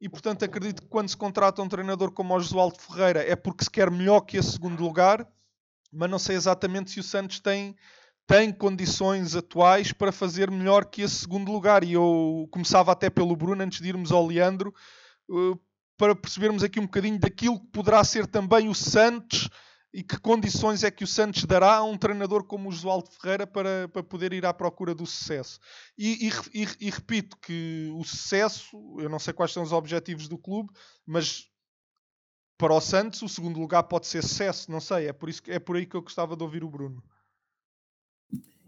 e 0.00 0.08
portanto 0.08 0.44
acredito 0.44 0.82
que 0.82 0.88
quando 0.88 1.08
se 1.08 1.16
contrata 1.16 1.62
um 1.62 1.68
treinador 1.68 2.12
como 2.12 2.34
o 2.34 2.40
Josualdo 2.40 2.78
Ferreira 2.80 3.20
é 3.20 3.34
porque 3.34 3.64
se 3.64 3.70
quer 3.70 3.90
melhor 3.90 4.20
que 4.20 4.36
esse 4.36 4.52
segundo 4.52 4.82
lugar, 4.82 5.26
mas 5.92 6.10
não 6.10 6.18
sei 6.18 6.36
exatamente 6.36 6.90
se 6.90 7.00
o 7.00 7.02
Santos 7.02 7.40
tem, 7.40 7.74
tem 8.26 8.52
condições 8.52 9.34
atuais 9.34 9.92
para 9.92 10.12
fazer 10.12 10.50
melhor 10.50 10.84
que 10.84 11.02
esse 11.02 11.16
segundo 11.16 11.50
lugar. 11.50 11.82
E 11.82 11.94
eu 11.94 12.46
começava 12.50 12.92
até 12.92 13.08
pelo 13.10 13.34
Bruno, 13.34 13.62
antes 13.62 13.80
de 13.80 13.88
irmos 13.88 14.12
ao 14.12 14.26
Leandro, 14.26 14.72
eh, 15.30 15.58
para 15.96 16.14
percebermos 16.14 16.62
aqui 16.62 16.78
um 16.78 16.84
bocadinho 16.84 17.18
daquilo 17.18 17.58
que 17.58 17.66
poderá 17.68 18.04
ser 18.04 18.26
também 18.26 18.68
o 18.68 18.74
Santos 18.74 19.48
e 19.92 20.02
que 20.02 20.18
condições 20.18 20.84
é 20.84 20.90
que 20.90 21.04
o 21.04 21.06
Santos 21.06 21.44
dará 21.44 21.76
a 21.76 21.84
um 21.84 21.96
treinador 21.96 22.44
como 22.44 22.68
o 22.68 22.72
Josualdo 22.72 23.08
Ferreira 23.10 23.46
para, 23.46 23.88
para 23.88 24.02
poder 24.02 24.32
ir 24.32 24.44
à 24.44 24.52
procura 24.52 24.94
do 24.94 25.06
sucesso. 25.06 25.58
E, 25.96 26.28
e, 26.28 26.62
e, 26.62 26.68
e, 26.80 26.90
repito 26.90 27.36
que 27.38 27.90
o 27.96 28.04
sucesso, 28.04 28.76
eu 28.98 29.08
não 29.08 29.18
sei 29.18 29.32
quais 29.32 29.52
são 29.52 29.62
os 29.62 29.72
objetivos 29.72 30.28
do 30.28 30.36
clube, 30.36 30.70
mas 31.06 31.46
para 32.58 32.74
o 32.74 32.80
Santos 32.80 33.22
o 33.22 33.28
segundo 33.28 33.58
lugar 33.58 33.84
pode 33.84 34.06
ser 34.06 34.22
sucesso, 34.22 34.70
não 34.70 34.80
sei, 34.80 35.06
é 35.06 35.12
por, 35.12 35.28
isso, 35.28 35.42
é 35.46 35.58
por 35.58 35.76
aí 35.76 35.86
que 35.86 35.96
eu 35.96 36.02
gostava 36.02 36.36
de 36.36 36.42
ouvir 36.42 36.62
o 36.62 36.68
Bruno. 36.68 37.02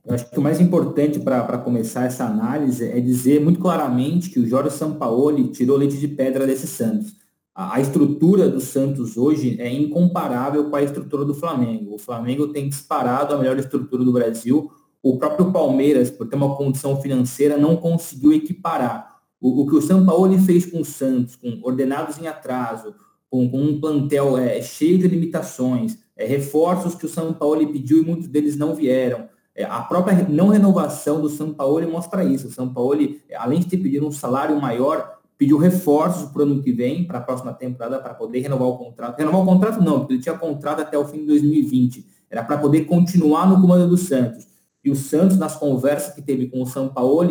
Eu 0.03 0.15
acho 0.15 0.31
que 0.31 0.39
o 0.39 0.43
mais 0.43 0.61
importante 0.61 1.21
para 1.21 1.59
começar 1.59 2.05
essa 2.05 2.25
análise 2.25 2.89
é 2.89 2.99
dizer 3.01 3.41
muito 3.41 3.61
claramente 3.61 4.31
que 4.31 4.41
o 4.41 4.47
Jorge 4.47 4.75
Sampaoli 4.75 5.53
tirou 5.53 5.77
leite 5.77 5.99
de 5.99 6.09
pedra 6.09 6.47
desse 6.47 6.67
Santos. 6.67 7.20
A, 7.69 7.79
estrutura 7.79 8.49
do 8.49 8.59
Santos 8.59 9.19
hoje 9.19 9.61
é 9.61 9.71
incomparável 9.71 10.71
com 10.71 10.77
a 10.77 10.83
estrutura 10.83 11.27
do 11.27 11.35
Flamengo. 11.35 11.95
O 11.95 11.99
Flamengo 11.99 12.49
tem 12.49 12.67
disparado 12.67 13.35
a 13.35 13.39
melhor 13.39 13.59
estrutura 13.59 14.03
do 14.03 14.11
Brasil. 14.11 14.73
O 15.03 15.19
próprio 15.19 15.53
Palmeiras, 15.53 16.11
por 16.11 16.27
ter 16.27 16.37
uma 16.37 16.57
condição 16.57 16.99
financeira, 17.03 17.59
não 17.59 17.77
conseguiu 17.77 18.33
equiparar. 18.33 19.15
O, 19.39 19.61
o 19.61 19.67
que 19.67 19.75
o 19.75 19.83
Sampaoli 19.83 20.39
fez 20.39 20.65
com 20.65 20.81
o 20.81 20.85
Santos, 20.87 21.37
com 21.37 21.61
ordenados 21.63 22.19
em 22.19 22.27
atraso, 22.27 22.95
com, 23.29 23.47
com 23.51 23.61
um 23.61 23.79
plantel 23.79 24.39
é, 24.39 24.63
cheio 24.63 24.97
de 24.97 25.07
limitações, 25.07 25.99
é, 26.17 26.25
reforços 26.25 26.95
que 26.95 27.05
o 27.05 27.11
São 27.11 27.31
Paulo 27.31 27.71
pediu 27.71 27.99
e 27.99 28.07
muitos 28.07 28.27
deles 28.27 28.57
não 28.57 28.75
vieram. 28.75 29.29
É, 29.55 29.65
a 29.65 29.83
própria 29.83 30.27
não 30.31 30.49
renovação 30.49 31.21
do 31.21 31.29
São 31.29 31.53
Paulo 31.53 31.87
mostra 31.91 32.25
isso. 32.25 32.49
O 32.49 32.53
São 32.53 32.73
Paulo, 32.73 32.97
além 33.37 33.61
de 33.61 33.67
ter 33.67 33.77
pedido 33.77 34.07
um 34.07 34.13
salário 34.13 34.59
maior, 34.59 35.20
pediu 35.41 35.57
reforços 35.57 36.31
para 36.31 36.41
o 36.41 36.45
ano 36.45 36.63
que 36.63 36.71
vem, 36.71 37.07
para 37.07 37.17
a 37.17 37.23
próxima 37.23 37.51
temporada, 37.55 37.99
para 37.99 38.13
poder 38.13 38.41
renovar 38.41 38.69
o 38.69 38.77
contrato. 38.77 39.19
Renovar 39.19 39.41
o 39.41 39.45
contrato 39.47 39.83
não, 39.83 40.01
porque 40.01 40.13
ele 40.13 40.23
tinha 40.23 40.37
contrato 40.37 40.81
até 40.81 40.99
o 40.99 41.05
fim 41.07 41.21
de 41.21 41.29
2020. 41.29 42.07
Era 42.29 42.45
para 42.45 42.59
poder 42.59 42.85
continuar 42.85 43.49
no 43.49 43.59
comando 43.59 43.89
do 43.89 43.97
Santos. 43.97 44.47
E 44.85 44.91
o 44.91 44.95
Santos, 44.95 45.39
nas 45.39 45.57
conversas 45.57 46.15
que 46.15 46.21
teve 46.21 46.49
com 46.49 46.61
o 46.61 46.67
São 46.67 46.91
Paulo, 46.91 47.27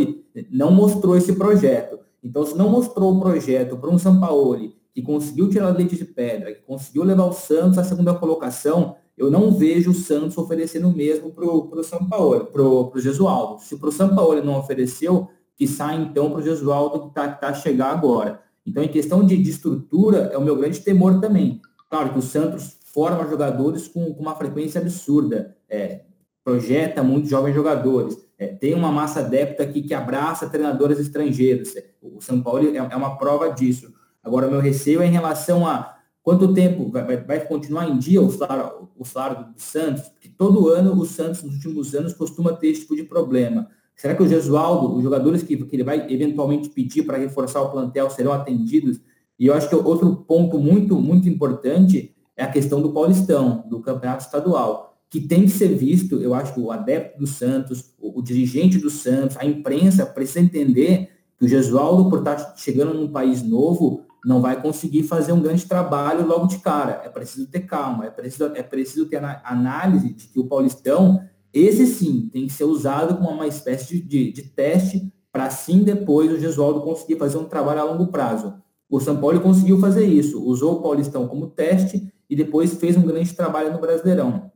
não 0.50 0.72
mostrou 0.72 1.16
esse 1.16 1.34
projeto. 1.34 2.00
Então, 2.24 2.44
se 2.44 2.58
não 2.58 2.68
mostrou 2.68 3.16
o 3.16 3.20
projeto 3.20 3.78
para 3.78 3.92
um 3.92 4.00
São 4.00 4.20
Paulo 4.20 4.58
que 4.92 5.04
conseguiu 5.04 5.48
tirar 5.48 5.70
leite 5.70 5.96
de 5.96 6.04
pedra, 6.04 6.52
que 6.52 6.64
conseguiu 6.64 7.04
levar 7.04 7.26
o 7.26 7.32
Santos 7.32 7.78
à 7.78 7.84
segunda 7.84 8.16
colocação, 8.16 8.96
eu 9.16 9.30
não 9.30 9.52
vejo 9.52 9.92
o 9.92 9.94
Santos 9.94 10.36
oferecendo 10.36 10.88
o 10.90 10.96
mesmo 10.96 11.30
para 11.30 11.46
o 11.46 11.84
São 11.84 12.10
Paulo, 12.10 12.46
para 12.46 12.64
o 12.64 12.92
Gesualdo. 12.96 13.62
Se 13.62 13.78
para 13.78 13.90
o 13.90 13.92
São 13.92 14.16
Paulo 14.16 14.44
não 14.44 14.58
ofereceu, 14.58 15.30
que 15.60 15.68
sai 15.68 15.98
então 15.98 16.32
para 16.32 16.40
o 16.40 16.42
Gesualdo 16.42 17.02
que 17.02 17.08
está 17.10 17.28
tá 17.28 17.50
a 17.50 17.54
chegar 17.54 17.92
agora. 17.92 18.42
Então, 18.66 18.82
em 18.82 18.88
questão 18.88 19.26
de, 19.26 19.36
de, 19.36 19.50
estrutura, 19.50 20.30
é 20.32 20.38
o 20.38 20.42
meu 20.42 20.56
grande 20.56 20.80
temor 20.80 21.20
também. 21.20 21.62
Claro 21.90 22.14
que 22.14 22.20
o 22.20 22.22
Santos 22.22 22.78
forma 22.94 23.28
jogadores 23.28 23.86
com, 23.90 24.14
com 24.14 24.22
uma 24.22 24.36
frequência 24.36 24.80
absurda, 24.80 25.58
é, 25.68 26.06
projeta 26.46 27.04
muitos 27.04 27.30
jovens 27.30 27.54
jogadores, 27.54 28.18
é, 28.38 28.48
tem 28.48 28.74
uma 28.74 28.90
massa 28.90 29.20
adepta 29.20 29.64
aqui 29.64 29.82
que 29.82 29.94
abraça 29.94 30.50
treinadores 30.50 30.98
estrangeiros. 30.98 31.74
O 32.02 32.22
São 32.22 32.42
Paulo 32.42 32.66
é, 32.66 32.78
é 32.78 32.96
uma 32.96 33.18
prova 33.18 33.52
disso. 33.52 33.94
Agora, 34.24 34.48
meu 34.48 34.62
receio 34.62 35.02
é 35.02 35.08
em 35.08 35.12
relação 35.12 35.68
a 35.68 35.98
quanto 36.24 36.54
tempo 36.54 36.90
vai, 36.90 37.18
vai 37.18 37.46
continuar 37.46 37.90
em 37.90 37.98
dia 37.98 38.22
o 38.22 38.32
salário, 38.32 38.88
o 38.98 39.04
salário 39.04 39.54
do 39.54 39.62
Santos, 39.62 40.04
porque 40.04 40.30
todo 40.30 40.70
ano 40.70 40.98
o 40.98 41.06
Santos, 41.06 41.44
nos 41.44 41.56
últimos 41.56 41.94
anos, 41.94 42.14
costuma 42.14 42.54
ter 42.54 42.68
esse 42.68 42.82
tipo 42.82 42.96
de 42.96 43.04
problema. 43.04 43.70
Será 44.00 44.16
que 44.16 44.24
o 44.24 44.28
Gesualdo, 44.30 44.96
os 44.96 45.04
jogadores 45.04 45.44
que, 45.44 45.58
que 45.58 45.76
ele 45.76 45.84
vai 45.84 46.10
eventualmente 46.10 46.70
pedir 46.70 47.04
para 47.04 47.18
reforçar 47.18 47.62
o 47.62 47.70
plantel 47.70 48.10
serão 48.10 48.32
atendidos? 48.32 49.02
E 49.38 49.48
eu 49.48 49.54
acho 49.54 49.68
que 49.68 49.76
outro 49.76 50.16
ponto 50.26 50.58
muito, 50.58 50.96
muito 50.96 51.28
importante 51.28 52.16
é 52.38 52.46
a 52.46 52.50
questão 52.50 52.82
do 52.82 52.94
Paulistão, 52.94 53.66
do 53.70 53.82
campeonato 53.82 54.24
estadual, 54.24 54.98
que 55.10 55.20
tem 55.20 55.44
que 55.44 55.52
ser 55.52 55.76
visto, 55.76 56.16
eu 56.22 56.34
acho 56.34 56.54
que 56.54 56.62
o 56.62 56.72
adepto 56.72 57.20
do 57.20 57.28
Santos, 57.28 57.94
o, 58.00 58.20
o 58.20 58.24
dirigente 58.24 58.78
do 58.78 58.90
Santos, 58.90 59.36
a 59.36 59.44
imprensa 59.44 60.06
precisa 60.06 60.40
entender 60.40 61.10
que 61.38 61.44
o 61.44 61.48
Gesualdo, 61.50 62.10
por 62.10 62.20
estar 62.20 62.54
chegando 62.56 62.94
num 62.94 63.12
país 63.12 63.44
novo, 63.44 64.06
não 64.24 64.42
vai 64.42 64.62
conseguir 64.62 65.04
fazer 65.04 65.34
um 65.34 65.42
grande 65.42 65.66
trabalho 65.66 66.26
logo 66.26 66.48
de 66.48 66.60
cara. 66.60 67.02
É 67.04 67.10
preciso 67.10 67.48
ter 67.48 67.62
calma, 67.66 68.06
é 68.06 68.10
preciso, 68.10 68.46
é 68.56 68.64
preciso 68.64 69.08
ter 69.08 69.22
análise 69.44 70.14
de 70.14 70.28
que 70.28 70.40
o 70.40 70.48
Paulistão, 70.48 71.22
esse 71.54 71.86
sim, 71.88 72.30
tem 72.32 72.48
que 72.48 72.54
ser 72.54 72.66
usado 72.66 73.18
como 73.18 73.30
uma 73.30 73.48
espécie 73.48 73.96
de, 73.96 74.02
de, 74.02 74.32
de 74.32 74.42
teste 74.44 75.12
para 75.32 75.50
sim 75.50 75.84
depois 75.84 76.32
o 76.32 76.40
Gesualdo 76.40 76.82
conseguir 76.82 77.18
fazer 77.18 77.38
um 77.38 77.46
trabalho 77.46 77.82
a 77.82 77.84
longo 77.84 78.08
prazo. 78.08 78.56
O 78.90 79.00
São 79.00 79.20
Paulo 79.20 79.40
conseguiu 79.40 79.80
fazer 79.80 80.06
isso, 80.06 80.44
usou 80.44 80.78
o 80.78 80.82
Paulistão 80.82 81.28
como 81.28 81.48
teste 81.48 82.12
e 82.30 82.36
depois 82.36 82.74
fez 82.74 82.98
um 82.98 83.04
grande 83.04 83.34
trabalho 83.34 83.72
no 83.72 83.80
Brasileirão. 83.80 84.52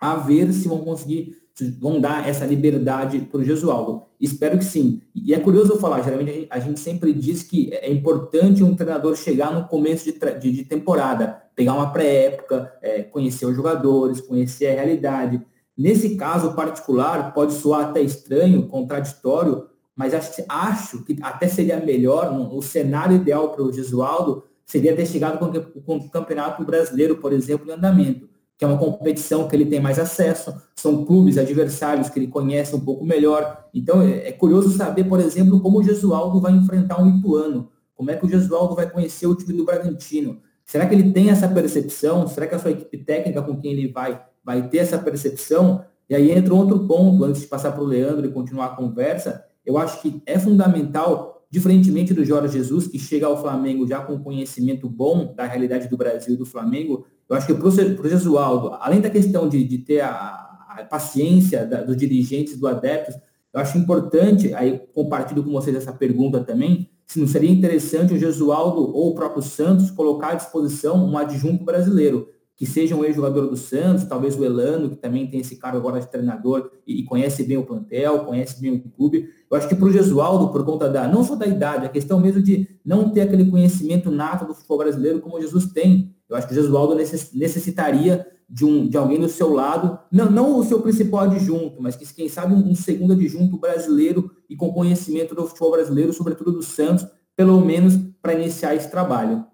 A 0.00 0.16
ver 0.16 0.52
se 0.52 0.68
vão 0.68 0.78
conseguir 0.78 1.36
vão 1.80 2.00
dar 2.00 2.28
essa 2.28 2.46
liberdade 2.46 3.20
para 3.20 3.40
o 3.40 3.44
Gesualdo. 3.44 4.02
Espero 4.20 4.58
que 4.58 4.64
sim. 4.64 5.02
E 5.14 5.34
é 5.34 5.40
curioso 5.40 5.72
eu 5.72 5.78
falar, 5.78 6.02
geralmente 6.02 6.46
a 6.50 6.58
gente 6.58 6.78
sempre 6.78 7.12
diz 7.12 7.42
que 7.42 7.72
é 7.72 7.90
importante 7.90 8.62
um 8.62 8.74
treinador 8.74 9.16
chegar 9.16 9.52
no 9.52 9.66
começo 9.66 10.04
de, 10.04 10.12
de, 10.38 10.52
de 10.52 10.64
temporada, 10.64 11.42
pegar 11.54 11.74
uma 11.74 11.92
pré-época, 11.92 12.72
é, 12.82 13.02
conhecer 13.02 13.46
os 13.46 13.56
jogadores, 13.56 14.20
conhecer 14.20 14.66
a 14.66 14.74
realidade. 14.74 15.44
Nesse 15.78 16.16
caso 16.16 16.54
particular, 16.54 17.32
pode 17.32 17.52
soar 17.52 17.90
até 17.90 18.00
estranho, 18.00 18.66
contraditório, 18.66 19.66
mas 19.94 20.12
acho, 20.48 21.04
que 21.04 21.16
até 21.22 21.46
seria 21.46 21.78
melhor, 21.78 22.32
o 22.52 22.60
cenário 22.60 23.16
ideal 23.16 23.50
para 23.50 23.62
o 23.62 23.72
Gesualdo 23.72 24.44
seria 24.66 24.96
ter 24.96 25.06
chegado 25.06 25.38
com, 25.38 25.80
com 25.82 25.96
o 25.96 26.10
Campeonato 26.10 26.64
Brasileiro, 26.64 27.16
por 27.16 27.32
exemplo, 27.32 27.68
em 27.68 27.72
andamento 27.72 28.28
que 28.58 28.64
é 28.64 28.68
uma 28.68 28.76
competição 28.76 29.46
que 29.46 29.54
ele 29.54 29.66
tem 29.66 29.78
mais 29.78 30.00
acesso, 30.00 30.52
são 30.74 31.04
clubes 31.04 31.38
adversários 31.38 32.10
que 32.10 32.18
ele 32.18 32.26
conhece 32.26 32.74
um 32.74 32.80
pouco 32.80 33.06
melhor. 33.06 33.68
Então 33.72 34.02
é, 34.02 34.28
é 34.28 34.32
curioso 34.32 34.76
saber, 34.76 35.04
por 35.04 35.20
exemplo, 35.20 35.60
como 35.60 35.78
o 35.78 35.82
Gesualdo 35.82 36.40
vai 36.40 36.52
enfrentar 36.52 37.00
um 37.00 37.08
Ituano, 37.08 37.70
como 37.94 38.10
é 38.10 38.16
que 38.16 38.26
o 38.26 38.28
Gesualdo 38.28 38.74
vai 38.74 38.90
conhecer 38.90 39.28
o 39.28 39.34
time 39.36 39.52
do 39.52 39.64
Bragantino. 39.64 40.40
Será 40.64 40.86
que 40.86 40.94
ele 40.94 41.12
tem 41.12 41.30
essa 41.30 41.48
percepção? 41.48 42.26
Será 42.26 42.48
que 42.48 42.54
a 42.56 42.58
sua 42.58 42.72
equipe 42.72 42.98
técnica 42.98 43.40
com 43.42 43.60
quem 43.60 43.72
ele 43.72 43.92
vai 43.92 44.20
vai 44.48 44.66
ter 44.66 44.78
essa 44.78 44.96
percepção? 44.96 45.84
E 46.08 46.14
aí 46.14 46.30
entra 46.30 46.54
outro 46.54 46.86
ponto, 46.86 47.22
antes 47.22 47.42
de 47.42 47.46
passar 47.46 47.70
para 47.70 47.82
o 47.82 47.86
Leandro 47.86 48.24
e 48.24 48.30
continuar 48.30 48.64
a 48.64 48.76
conversa, 48.76 49.44
eu 49.64 49.76
acho 49.76 50.00
que 50.00 50.22
é 50.24 50.38
fundamental, 50.38 51.46
diferentemente 51.50 52.14
do 52.14 52.24
Jorge 52.24 52.54
Jesus, 52.54 52.86
que 52.86 52.98
chega 52.98 53.26
ao 53.26 53.38
Flamengo 53.38 53.86
já 53.86 54.00
com 54.00 54.18
conhecimento 54.18 54.88
bom 54.88 55.34
da 55.36 55.44
realidade 55.44 55.86
do 55.86 55.98
Brasil 55.98 56.32
e 56.32 56.38
do 56.38 56.46
Flamengo, 56.46 57.04
eu 57.28 57.36
acho 57.36 57.46
que 57.46 57.52
para 57.52 57.68
o 57.68 58.08
Jesualdo, 58.08 58.74
além 58.80 59.02
da 59.02 59.10
questão 59.10 59.46
de, 59.46 59.62
de 59.62 59.76
ter 59.76 60.00
a, 60.00 60.08
a 60.10 60.86
paciência 60.88 61.66
da, 61.66 61.82
dos 61.82 61.98
dirigentes, 61.98 62.56
do 62.56 62.66
adeptos, 62.66 63.16
eu 63.52 63.60
acho 63.60 63.76
importante, 63.76 64.54
aí 64.54 64.80
compartilho 64.94 65.44
com 65.44 65.52
vocês 65.52 65.76
essa 65.76 65.92
pergunta 65.92 66.40
também, 66.40 66.88
se 67.04 67.20
não 67.20 67.26
seria 67.26 67.50
interessante 67.50 68.14
o 68.14 68.18
Jesualdo 68.18 68.80
ou 68.96 69.10
o 69.10 69.14
próprio 69.14 69.42
Santos 69.42 69.90
colocar 69.90 70.28
à 70.28 70.34
disposição 70.36 71.06
um 71.06 71.18
adjunto 71.18 71.64
brasileiro, 71.64 72.28
que 72.58 72.66
seja 72.66 72.96
um 72.96 73.04
ex-jogador 73.04 73.46
do 73.46 73.56
Santos, 73.56 74.04
talvez 74.04 74.36
o 74.36 74.44
Elano, 74.44 74.90
que 74.90 74.96
também 74.96 75.28
tem 75.28 75.38
esse 75.38 75.54
cargo 75.54 75.78
agora 75.78 76.00
de 76.00 76.10
treinador 76.10 76.72
e, 76.84 77.04
conhece 77.04 77.44
bem 77.44 77.56
o 77.56 77.64
plantel, 77.64 78.24
conhece 78.24 78.60
bem 78.60 78.72
o 78.72 78.90
clube. 78.90 79.28
Eu 79.48 79.56
acho 79.56 79.68
que 79.68 79.76
para 79.76 79.86
o 79.86 79.92
Jesualdo, 79.92 80.48
por 80.50 80.64
conta 80.64 80.88
da, 80.88 81.06
não 81.06 81.22
só 81.22 81.36
da 81.36 81.46
idade, 81.46 81.86
a 81.86 81.88
questão 81.88 82.18
mesmo 82.18 82.42
de 82.42 82.68
não 82.84 83.10
ter 83.10 83.20
aquele 83.20 83.48
conhecimento 83.48 84.10
nato 84.10 84.44
do 84.44 84.54
futebol 84.54 84.78
brasileiro 84.78 85.20
como 85.20 85.36
o 85.36 85.40
Jesus 85.40 85.66
tem, 85.66 86.12
eu 86.28 86.34
acho 86.34 86.48
que 86.48 86.52
o 86.52 86.56
Jesualdo 86.56 86.96
necessitaria 86.96 88.26
de, 88.50 88.64
um, 88.64 88.88
de 88.88 88.96
alguém 88.96 89.20
do 89.20 89.28
seu 89.28 89.54
lado, 89.54 89.96
não, 90.10 90.28
não 90.28 90.58
o 90.58 90.64
seu 90.64 90.80
principal 90.82 91.20
adjunto, 91.20 91.80
mas 91.80 91.94
que, 91.94 92.12
quem 92.12 92.28
sabe, 92.28 92.54
um, 92.54 92.70
um 92.70 92.74
segundo 92.74 93.12
adjunto 93.12 93.56
brasileiro 93.56 94.32
e 94.50 94.56
com 94.56 94.72
conhecimento 94.72 95.32
do 95.32 95.46
futebol 95.46 95.70
brasileiro, 95.70 96.12
sobretudo 96.12 96.50
do 96.50 96.62
Santos, 96.62 97.06
pelo 97.36 97.60
menos 97.60 97.96
para 98.20 98.34
iniciar 98.34 98.74
esse 98.74 98.90
trabalho. 98.90 99.46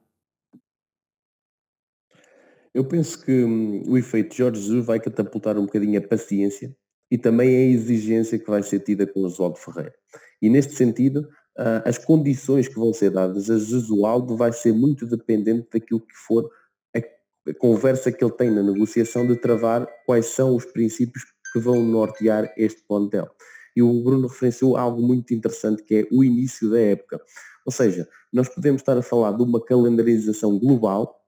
Eu 2.74 2.84
penso 2.84 3.24
que 3.24 3.44
hum, 3.44 3.84
o 3.86 3.96
efeito 3.96 4.34
Jorge 4.34 4.60
Jesus 4.60 4.84
vai 4.84 4.98
catapultar 4.98 5.56
um 5.56 5.64
bocadinho 5.64 5.98
a 5.98 6.02
paciência 6.02 6.76
e 7.08 7.16
também 7.16 7.48
a 7.56 7.70
exigência 7.70 8.38
que 8.38 8.50
vai 8.50 8.62
ser 8.64 8.80
tida 8.80 9.06
com 9.06 9.20
o 9.20 9.24
Oswaldo 9.24 9.56
Ferreira. 9.56 9.94
E 10.42 10.50
neste 10.50 10.74
sentido, 10.74 11.20
uh, 11.56 11.82
as 11.84 11.98
condições 11.98 12.66
que 12.66 12.74
vão 12.74 12.92
ser 12.92 13.10
dadas 13.10 13.48
a 13.48 13.58
Jesualdo 13.58 14.36
vai 14.36 14.52
ser 14.52 14.72
muito 14.72 15.06
dependente 15.06 15.68
daquilo 15.72 16.00
que 16.00 16.16
for 16.26 16.50
a 17.46 17.54
conversa 17.58 18.10
que 18.10 18.24
ele 18.24 18.32
tem 18.32 18.50
na 18.50 18.62
negociação 18.62 19.26
de 19.26 19.36
travar 19.36 19.86
quais 20.06 20.26
são 20.26 20.56
os 20.56 20.64
princípios 20.64 21.24
que 21.52 21.60
vão 21.60 21.82
nortear 21.82 22.52
este 22.56 22.82
plantel. 22.88 23.28
E 23.76 23.82
o 23.82 24.02
Bruno 24.02 24.28
referenciou 24.28 24.76
algo 24.76 25.02
muito 25.02 25.34
interessante 25.34 25.82
que 25.82 25.94
é 25.94 26.08
o 26.10 26.24
início 26.24 26.70
da 26.70 26.80
época. 26.80 27.20
Ou 27.66 27.72
seja, 27.72 28.08
nós 28.32 28.48
podemos 28.48 28.80
estar 28.80 28.96
a 28.96 29.02
falar 29.02 29.32
de 29.32 29.42
uma 29.42 29.62
calendarização 29.62 30.58
global 30.58 31.23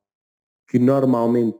que 0.69 0.79
normalmente 0.79 1.59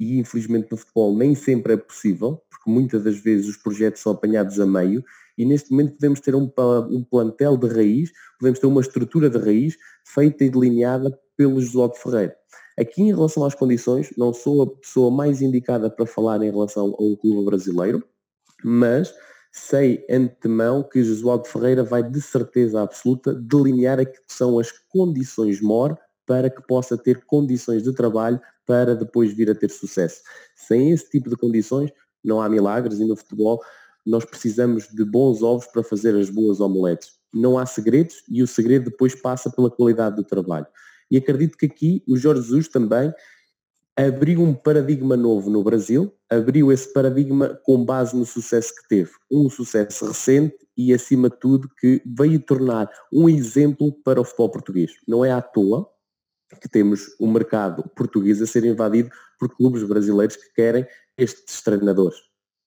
e 0.00 0.18
infelizmente 0.18 0.68
no 0.70 0.78
futebol 0.78 1.14
nem 1.14 1.34
sempre 1.34 1.74
é 1.74 1.76
possível, 1.76 2.42
porque 2.48 2.70
muitas 2.70 3.04
das 3.04 3.18
vezes 3.18 3.46
os 3.46 3.56
projetos 3.58 4.00
são 4.00 4.12
apanhados 4.12 4.58
a 4.58 4.66
meio 4.66 5.04
e 5.36 5.44
neste 5.44 5.70
momento 5.70 5.92
podemos 5.92 6.20
ter 6.20 6.34
um, 6.34 6.50
um 6.90 7.04
plantel 7.04 7.56
de 7.56 7.68
raiz, 7.68 8.10
podemos 8.38 8.58
ter 8.58 8.66
uma 8.66 8.80
estrutura 8.80 9.28
de 9.28 9.38
raiz 9.38 9.76
feita 10.06 10.44
e 10.44 10.50
delineada 10.50 11.16
pelo 11.36 11.60
José 11.60 11.94
Ferreira. 11.96 12.36
Aqui, 12.78 13.02
em 13.02 13.14
relação 13.14 13.44
às 13.44 13.54
condições, 13.54 14.10
não 14.16 14.32
sou 14.32 14.62
a 14.62 14.66
pessoa 14.66 15.10
mais 15.10 15.42
indicada 15.42 15.90
para 15.90 16.06
falar 16.06 16.42
em 16.42 16.50
relação 16.50 16.94
a 16.98 17.02
um 17.02 17.14
clube 17.14 17.44
brasileiro, 17.44 18.02
mas 18.64 19.12
sei 19.52 20.04
antemão 20.10 20.82
que 20.82 21.02
Josualdo 21.02 21.46
Ferreira 21.46 21.82
vai 21.82 22.02
de 22.02 22.22
certeza 22.22 22.82
absoluta 22.82 23.34
delinear 23.34 23.98
aquilo 23.98 24.24
que 24.26 24.32
são 24.32 24.58
as 24.58 24.70
condições 24.88 25.60
MOR 25.60 25.98
para 26.30 26.48
que 26.48 26.62
possa 26.62 26.96
ter 26.96 27.24
condições 27.24 27.82
de 27.82 27.92
trabalho 27.92 28.40
para 28.64 28.94
depois 28.94 29.32
vir 29.32 29.50
a 29.50 29.54
ter 29.54 29.68
sucesso. 29.68 30.22
Sem 30.54 30.92
esse 30.92 31.10
tipo 31.10 31.28
de 31.28 31.34
condições, 31.34 31.90
não 32.22 32.40
há 32.40 32.48
milagres 32.48 33.00
e 33.00 33.04
no 33.04 33.16
futebol 33.16 33.60
nós 34.06 34.24
precisamos 34.24 34.86
de 34.86 35.04
bons 35.04 35.42
ovos 35.42 35.66
para 35.66 35.82
fazer 35.82 36.14
as 36.14 36.30
boas 36.30 36.60
omeletes. 36.60 37.14
Não 37.34 37.58
há 37.58 37.66
segredos 37.66 38.22
e 38.28 38.44
o 38.44 38.46
segredo 38.46 38.90
depois 38.90 39.12
passa 39.12 39.50
pela 39.50 39.68
qualidade 39.68 40.14
do 40.14 40.22
trabalho. 40.22 40.68
E 41.10 41.16
acredito 41.16 41.58
que 41.58 41.66
aqui 41.66 42.04
o 42.06 42.16
Jorge 42.16 42.42
Jesus 42.42 42.68
também 42.68 43.12
abriu 43.96 44.40
um 44.40 44.54
paradigma 44.54 45.16
novo 45.16 45.50
no 45.50 45.64
Brasil, 45.64 46.14
abriu 46.30 46.70
esse 46.70 46.92
paradigma 46.92 47.60
com 47.64 47.84
base 47.84 48.16
no 48.16 48.24
sucesso 48.24 48.72
que 48.76 48.88
teve. 48.88 49.10
Um 49.28 49.50
sucesso 49.50 50.06
recente 50.06 50.54
e, 50.76 50.94
acima 50.94 51.28
de 51.28 51.40
tudo, 51.40 51.68
que 51.80 52.00
veio 52.06 52.38
tornar 52.38 52.88
um 53.12 53.28
exemplo 53.28 53.92
para 54.04 54.20
o 54.20 54.24
futebol 54.24 54.48
português. 54.48 54.92
Não 55.08 55.24
é 55.24 55.32
à 55.32 55.42
toa 55.42 55.90
que 56.58 56.68
temos 56.68 57.14
o 57.18 57.26
mercado 57.26 57.84
português 57.94 58.40
a 58.40 58.46
ser 58.46 58.64
invadido 58.64 59.10
por 59.38 59.54
clubes 59.54 59.82
brasileiros 59.84 60.36
que 60.36 60.52
querem 60.54 60.86
estes 61.16 61.62
treinadores. 61.62 62.18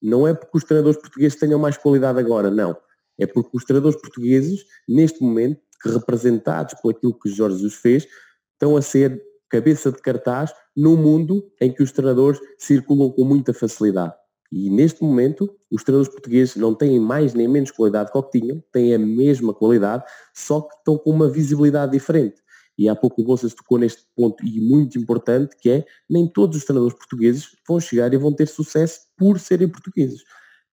Não 0.01 0.27
é 0.27 0.33
porque 0.33 0.57
os 0.57 0.63
treinadores 0.63 0.99
portugueses 0.99 1.39
tenham 1.39 1.59
mais 1.59 1.77
qualidade 1.77 2.19
agora, 2.19 2.51
não. 2.51 2.75
É 3.17 3.25
porque 3.25 3.51
os 3.53 3.63
treinadores 3.63 3.99
portugueses, 3.99 4.65
neste 4.87 5.21
momento, 5.23 5.61
representados 5.83 6.75
por 6.81 6.91
aquilo 6.91 7.17
que 7.17 7.29
Jorge 7.29 7.57
Jesus 7.57 7.75
fez, 7.75 8.07
estão 8.53 8.75
a 8.75 8.81
ser 8.81 9.21
cabeça 9.49 9.91
de 9.91 10.01
cartaz 10.01 10.53
num 10.75 10.97
mundo 10.97 11.51
em 11.61 11.71
que 11.71 11.83
os 11.83 11.91
treinadores 11.91 12.39
circulam 12.57 13.11
com 13.11 13.23
muita 13.23 13.53
facilidade. 13.53 14.13
E 14.51 14.69
neste 14.69 15.03
momento, 15.03 15.49
os 15.71 15.83
treinadores 15.83 16.11
portugueses 16.11 16.55
não 16.55 16.75
têm 16.75 16.99
mais 16.99 17.33
nem 17.33 17.47
menos 17.47 17.71
qualidade 17.71 18.11
que 18.11 18.17
o 18.17 18.23
que 18.23 18.39
tinham, 18.39 18.63
têm 18.71 18.93
a 18.93 18.99
mesma 18.99 19.53
qualidade, 19.53 20.03
só 20.33 20.61
que 20.61 20.75
estão 20.75 20.97
com 20.97 21.09
uma 21.09 21.29
visibilidade 21.29 21.91
diferente. 21.91 22.42
E 22.77 22.89
há 22.89 22.95
pouco 22.95 23.21
o 23.21 23.25
Bolsas 23.25 23.53
tocou 23.53 23.77
neste 23.77 24.03
ponto 24.15 24.43
e 24.45 24.59
muito 24.59 24.97
importante, 24.97 25.55
que 25.57 25.69
é 25.69 25.85
nem 26.09 26.27
todos 26.27 26.57
os 26.57 26.65
treinadores 26.65 26.97
portugueses 26.97 27.55
vão 27.67 27.79
chegar 27.79 28.13
e 28.13 28.17
vão 28.17 28.33
ter 28.33 28.47
sucesso 28.47 29.01
por 29.17 29.39
serem 29.39 29.67
portugueses. 29.67 30.23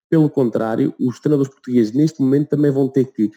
Pelo 0.08 0.30
contrário, 0.30 0.94
os 0.98 1.20
treinadores 1.20 1.52
portugueses 1.52 1.92
neste 1.92 2.20
momento 2.20 2.48
também 2.48 2.70
vão 2.70 2.88
ter 2.88 3.04
que 3.12 3.30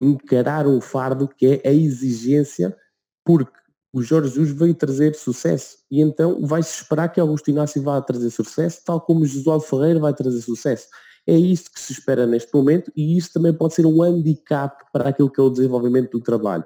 encarar 0.00 0.66
um 0.66 0.80
fardo 0.80 1.28
que 1.28 1.60
é 1.62 1.68
a 1.68 1.72
exigência, 1.72 2.76
porque 3.24 3.58
o 3.92 4.02
Jorge 4.02 4.28
Jesus 4.28 4.50
veio 4.50 4.74
trazer 4.74 5.14
sucesso 5.14 5.78
e 5.90 6.02
então 6.02 6.44
vai-se 6.44 6.82
esperar 6.82 7.08
que 7.08 7.20
Augusto 7.20 7.50
Inácio 7.50 7.82
vá 7.82 8.00
trazer 8.02 8.30
sucesso, 8.30 8.82
tal 8.84 9.00
como 9.00 9.20
o 9.20 9.26
Josualdo 9.26 9.64
Ferreira 9.64 9.98
vai 9.98 10.12
trazer 10.12 10.42
sucesso. 10.42 10.88
É 11.26 11.34
isso 11.34 11.72
que 11.72 11.80
se 11.80 11.92
espera 11.92 12.26
neste 12.26 12.54
momento 12.54 12.92
e 12.94 13.16
isso 13.16 13.32
também 13.32 13.54
pode 13.54 13.74
ser 13.74 13.86
um 13.86 14.02
handicap 14.02 14.84
para 14.92 15.08
aquilo 15.08 15.30
que 15.30 15.40
é 15.40 15.42
o 15.42 15.50
desenvolvimento 15.50 16.10
do 16.10 16.20
trabalho. 16.20 16.64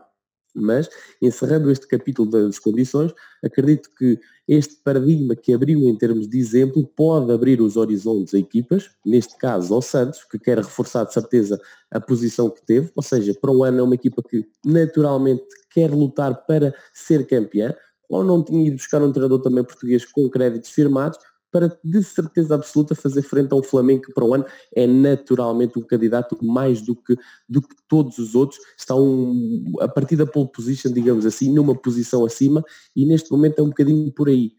Mas, 0.55 0.89
encerrando 1.23 1.71
este 1.71 1.87
capítulo 1.87 2.31
das 2.31 2.59
condições, 2.59 3.13
acredito 3.43 3.89
que 3.97 4.19
este 4.49 4.77
paradigma 4.83 5.37
que 5.37 5.53
abriu 5.53 5.81
em 5.89 5.97
termos 5.97 6.29
de 6.29 6.39
exemplo 6.39 6.85
pode 6.97 7.33
abrir 7.33 7.61
os 7.61 7.77
horizontes 7.77 8.35
a 8.35 8.39
equipas, 8.39 8.91
neste 9.07 9.37
caso 9.39 9.73
ao 9.73 9.81
Santos, 9.81 10.25
que 10.25 10.39
quer 10.39 10.59
reforçar 10.59 11.05
de 11.05 11.13
certeza 11.15 11.61
a 11.91 12.01
posição 12.01 12.51
que 12.51 12.65
teve, 12.65 12.91
ou 12.97 13.03
seja, 13.03 13.33
para 13.41 13.53
o 13.53 13.63
ano 13.63 13.79
é 13.79 13.83
uma 13.83 13.95
equipa 13.95 14.23
que 14.29 14.45
naturalmente 14.65 15.45
quer 15.73 15.91
lutar 15.91 16.47
para 16.47 16.75
ser 16.93 17.27
campeã, 17.27 17.75
ou 18.09 18.25
não 18.25 18.43
tinha 18.43 18.67
ido 18.67 18.77
buscar 18.77 19.01
um 19.03 19.13
treinador 19.13 19.41
também 19.41 19.63
português 19.63 20.05
com 20.05 20.29
créditos 20.29 20.71
firmados, 20.71 21.19
para 21.51 21.77
de 21.83 22.03
certeza 22.03 22.55
absoluta 22.55 22.95
fazer 22.95 23.23
frente 23.23 23.53
a 23.53 23.57
um 23.57 23.63
Flamengo 23.63 24.03
que 24.03 24.13
para 24.13 24.25
o 24.25 24.35
ano 24.35 24.45
é 24.75 24.87
naturalmente 24.87 25.79
um 25.79 25.83
candidato 25.83 26.39
mais 26.45 26.81
do 26.81 26.95
que, 26.95 27.17
do 27.49 27.61
que 27.61 27.75
todos 27.89 28.19
os 28.19 28.35
outros, 28.35 28.61
está 28.77 28.95
um, 28.95 29.75
a 29.81 29.89
partir 29.89 30.17
da 30.17 30.27
pole 30.27 30.51
position, 30.53 30.93
digamos 30.93 31.27
assim, 31.27 31.53
numa 31.53 31.75
posição 31.75 32.25
acima 32.25 32.65
e 32.95 33.05
neste 33.05 33.31
momento 33.31 33.59
é 33.59 33.63
um 33.63 33.69
bocadinho 33.69 34.13
por 34.13 34.29
aí. 34.29 34.53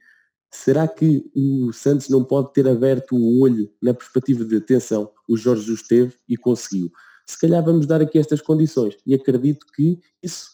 Será 0.53 0.85
que 0.85 1.23
o 1.33 1.71
Santos 1.71 2.09
não 2.09 2.25
pode 2.25 2.51
ter 2.51 2.67
aberto 2.67 3.15
o 3.15 3.41
olho 3.41 3.71
na 3.81 3.93
perspectiva 3.93 4.43
de 4.43 4.57
atenção? 4.57 5.09
O 5.27 5.37
Jorge 5.37 5.61
Jesus 5.61 5.83
teve 5.83 6.13
e 6.27 6.35
conseguiu. 6.35 6.91
Se 7.25 7.39
calhar 7.39 7.63
vamos 7.63 7.85
dar 7.85 8.01
aqui 8.01 8.19
estas 8.19 8.41
condições 8.41 8.97
e 9.05 9.13
acredito 9.13 9.65
que 9.73 9.97
isso, 10.21 10.49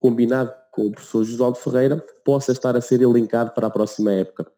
combinado 0.00 0.50
com 0.72 0.86
o 0.86 0.90
professor 0.92 1.22
Josualdo 1.24 1.58
Ferreira, 1.58 2.04
possa 2.24 2.52
estar 2.52 2.74
a 2.74 2.80
ser 2.80 3.02
elencado 3.02 3.52
para 3.52 3.66
a 3.66 3.70
próxima 3.70 4.12
época. 4.12 4.50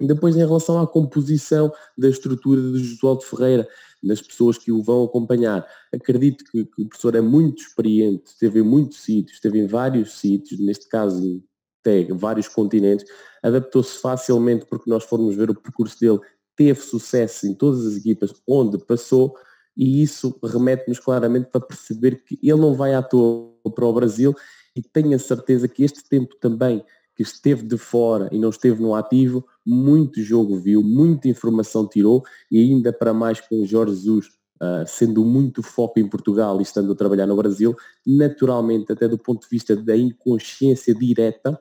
Depois, 0.00 0.36
em 0.36 0.40
relação 0.40 0.80
à 0.80 0.86
composição 0.86 1.72
da 1.96 2.08
estrutura 2.08 2.60
de 2.60 2.78
Josualdo 2.78 3.22
Ferreira, 3.22 3.68
das 4.02 4.22
pessoas 4.22 4.56
que 4.56 4.72
o 4.72 4.82
vão 4.82 5.04
acompanhar, 5.04 5.66
acredito 5.92 6.44
que, 6.50 6.64
que, 6.64 6.82
o 6.82 6.88
professor 6.88 7.14
é 7.14 7.20
muito 7.20 7.62
experiente, 7.62 8.30
esteve 8.30 8.60
em 8.60 8.62
muitos 8.62 9.02
sítios, 9.02 9.34
esteve 9.34 9.58
em 9.58 9.66
vários 9.66 10.18
sítios, 10.18 10.58
neste 10.58 10.88
caso 10.88 11.42
até 11.80 12.04
vários 12.12 12.48
continentes, 12.48 13.04
adaptou-se 13.42 13.98
facilmente 13.98 14.66
porque 14.66 14.88
nós 14.88 15.04
formos 15.04 15.34
ver 15.34 15.50
o 15.50 15.54
percurso 15.54 15.98
dele, 15.98 16.20
teve 16.56 16.80
sucesso 16.80 17.46
em 17.46 17.54
todas 17.54 17.86
as 17.86 17.96
equipas 17.96 18.34
onde 18.46 18.78
passou 18.78 19.34
e 19.76 20.02
isso 20.02 20.38
remete-nos 20.42 20.98
claramente 20.98 21.48
para 21.48 21.60
perceber 21.60 22.22
que 22.24 22.38
ele 22.42 22.60
não 22.60 22.74
vai 22.74 22.94
à 22.94 23.02
toa 23.02 23.50
para 23.74 23.86
o 23.86 23.92
Brasil 23.92 24.34
e 24.76 24.82
tenho 24.82 25.14
a 25.14 25.18
certeza 25.18 25.66
que 25.68 25.82
este 25.82 26.06
tempo 26.08 26.36
também 26.38 26.84
que 27.14 27.22
esteve 27.22 27.62
de 27.62 27.78
fora 27.78 28.28
e 28.32 28.38
não 28.38 28.50
esteve 28.50 28.82
no 28.82 28.94
ativo, 28.94 29.46
muito 29.70 30.20
jogo 30.20 30.56
viu, 30.56 30.82
muita 30.82 31.28
informação 31.28 31.86
tirou 31.86 32.24
e 32.50 32.58
ainda 32.58 32.92
para 32.92 33.14
mais 33.14 33.40
com 33.40 33.62
o 33.62 33.66
Jorge 33.66 33.94
Jesus 33.94 34.26
uh, 34.60 34.84
sendo 34.86 35.24
muito 35.24 35.62
foco 35.62 36.00
em 36.00 36.08
Portugal 36.08 36.58
e 36.58 36.62
estando 36.62 36.92
a 36.92 36.96
trabalhar 36.96 37.26
no 37.26 37.36
Brasil, 37.36 37.76
naturalmente 38.06 38.92
até 38.92 39.06
do 39.06 39.16
ponto 39.16 39.42
de 39.42 39.48
vista 39.48 39.76
da 39.76 39.96
inconsciência 39.96 40.94
direta, 40.94 41.60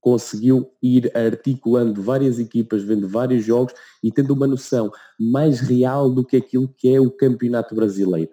conseguiu 0.00 0.70
ir 0.82 1.10
articulando 1.16 2.02
várias 2.02 2.38
equipas, 2.38 2.82
vendo 2.82 3.08
vários 3.08 3.42
jogos 3.42 3.72
e 4.02 4.12
tendo 4.12 4.34
uma 4.34 4.46
noção 4.46 4.90
mais 5.18 5.60
real 5.60 6.10
do 6.10 6.22
que 6.22 6.36
aquilo 6.36 6.68
que 6.68 6.94
é 6.94 7.00
o 7.00 7.10
campeonato 7.10 7.74
brasileiro. 7.74 8.30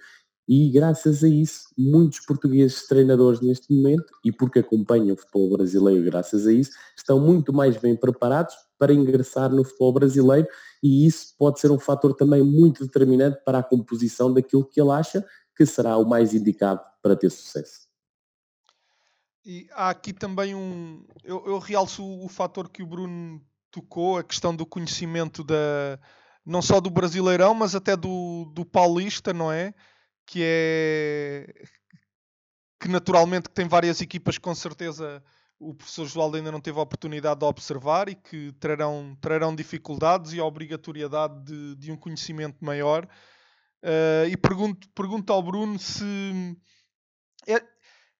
E 0.53 0.69
graças 0.69 1.23
a 1.23 1.29
isso, 1.29 1.69
muitos 1.77 2.19
portugueses 2.25 2.85
treinadores 2.85 3.39
neste 3.39 3.73
momento, 3.73 4.13
e 4.21 4.33
porque 4.33 4.59
acompanham 4.59 5.13
o 5.13 5.17
futebol 5.17 5.49
brasileiro 5.55 6.03
graças 6.03 6.45
a 6.45 6.51
isso, 6.51 6.71
estão 6.93 7.21
muito 7.21 7.53
mais 7.53 7.77
bem 7.77 7.95
preparados 7.95 8.53
para 8.77 8.93
ingressar 8.93 9.49
no 9.49 9.63
futebol 9.63 9.93
brasileiro 9.93 10.45
e 10.83 11.07
isso 11.07 11.33
pode 11.37 11.61
ser 11.61 11.71
um 11.71 11.79
fator 11.79 12.13
também 12.13 12.43
muito 12.43 12.85
determinante 12.85 13.39
para 13.45 13.59
a 13.59 13.63
composição 13.63 14.33
daquilo 14.33 14.65
que 14.65 14.81
ele 14.81 14.91
acha 14.91 15.25
que 15.55 15.65
será 15.65 15.95
o 15.95 16.03
mais 16.03 16.33
indicado 16.33 16.81
para 17.01 17.15
ter 17.15 17.29
sucesso. 17.29 17.87
E 19.45 19.69
há 19.71 19.89
aqui 19.89 20.11
também 20.11 20.53
um. 20.53 21.05
Eu, 21.23 21.45
eu 21.45 21.59
realço 21.59 22.03
o, 22.03 22.25
o 22.25 22.27
fator 22.27 22.67
que 22.67 22.83
o 22.83 22.87
Bruno 22.87 23.41
tocou, 23.71 24.17
a 24.17 24.23
questão 24.23 24.53
do 24.53 24.65
conhecimento 24.65 25.45
da 25.45 25.97
não 26.45 26.61
só 26.61 26.81
do 26.81 26.89
Brasileirão, 26.89 27.53
mas 27.53 27.73
até 27.73 27.95
do, 27.95 28.51
do 28.53 28.65
Paulista, 28.65 29.31
não 29.31 29.49
é? 29.49 29.73
Que 30.31 30.41
é 30.43 31.53
que 32.79 32.87
naturalmente 32.87 33.49
tem 33.49 33.67
várias 33.67 34.01
equipas 34.01 34.37
com 34.37 34.55
certeza 34.55 35.21
o 35.59 35.75
professor 35.75 36.07
Joaldo 36.07 36.37
ainda 36.37 36.51
não 36.51 36.61
teve 36.61 36.79
a 36.79 36.81
oportunidade 36.81 37.41
de 37.41 37.45
observar 37.45 38.09
e 38.09 38.15
que 38.15 38.51
trarão, 38.53 39.15
trarão 39.21 39.53
dificuldades 39.53 40.33
e 40.33 40.39
a 40.39 40.45
obrigatoriedade 40.45 41.43
de, 41.43 41.75
de 41.75 41.91
um 41.91 41.97
conhecimento 41.97 42.63
maior. 42.65 43.05
Uh, 43.83 44.25
e 44.31 44.37
pergunto, 44.37 44.89
pergunto 44.95 45.31
ao 45.31 45.43
Bruno 45.43 45.77
se 45.77 46.57
é, 47.45 47.55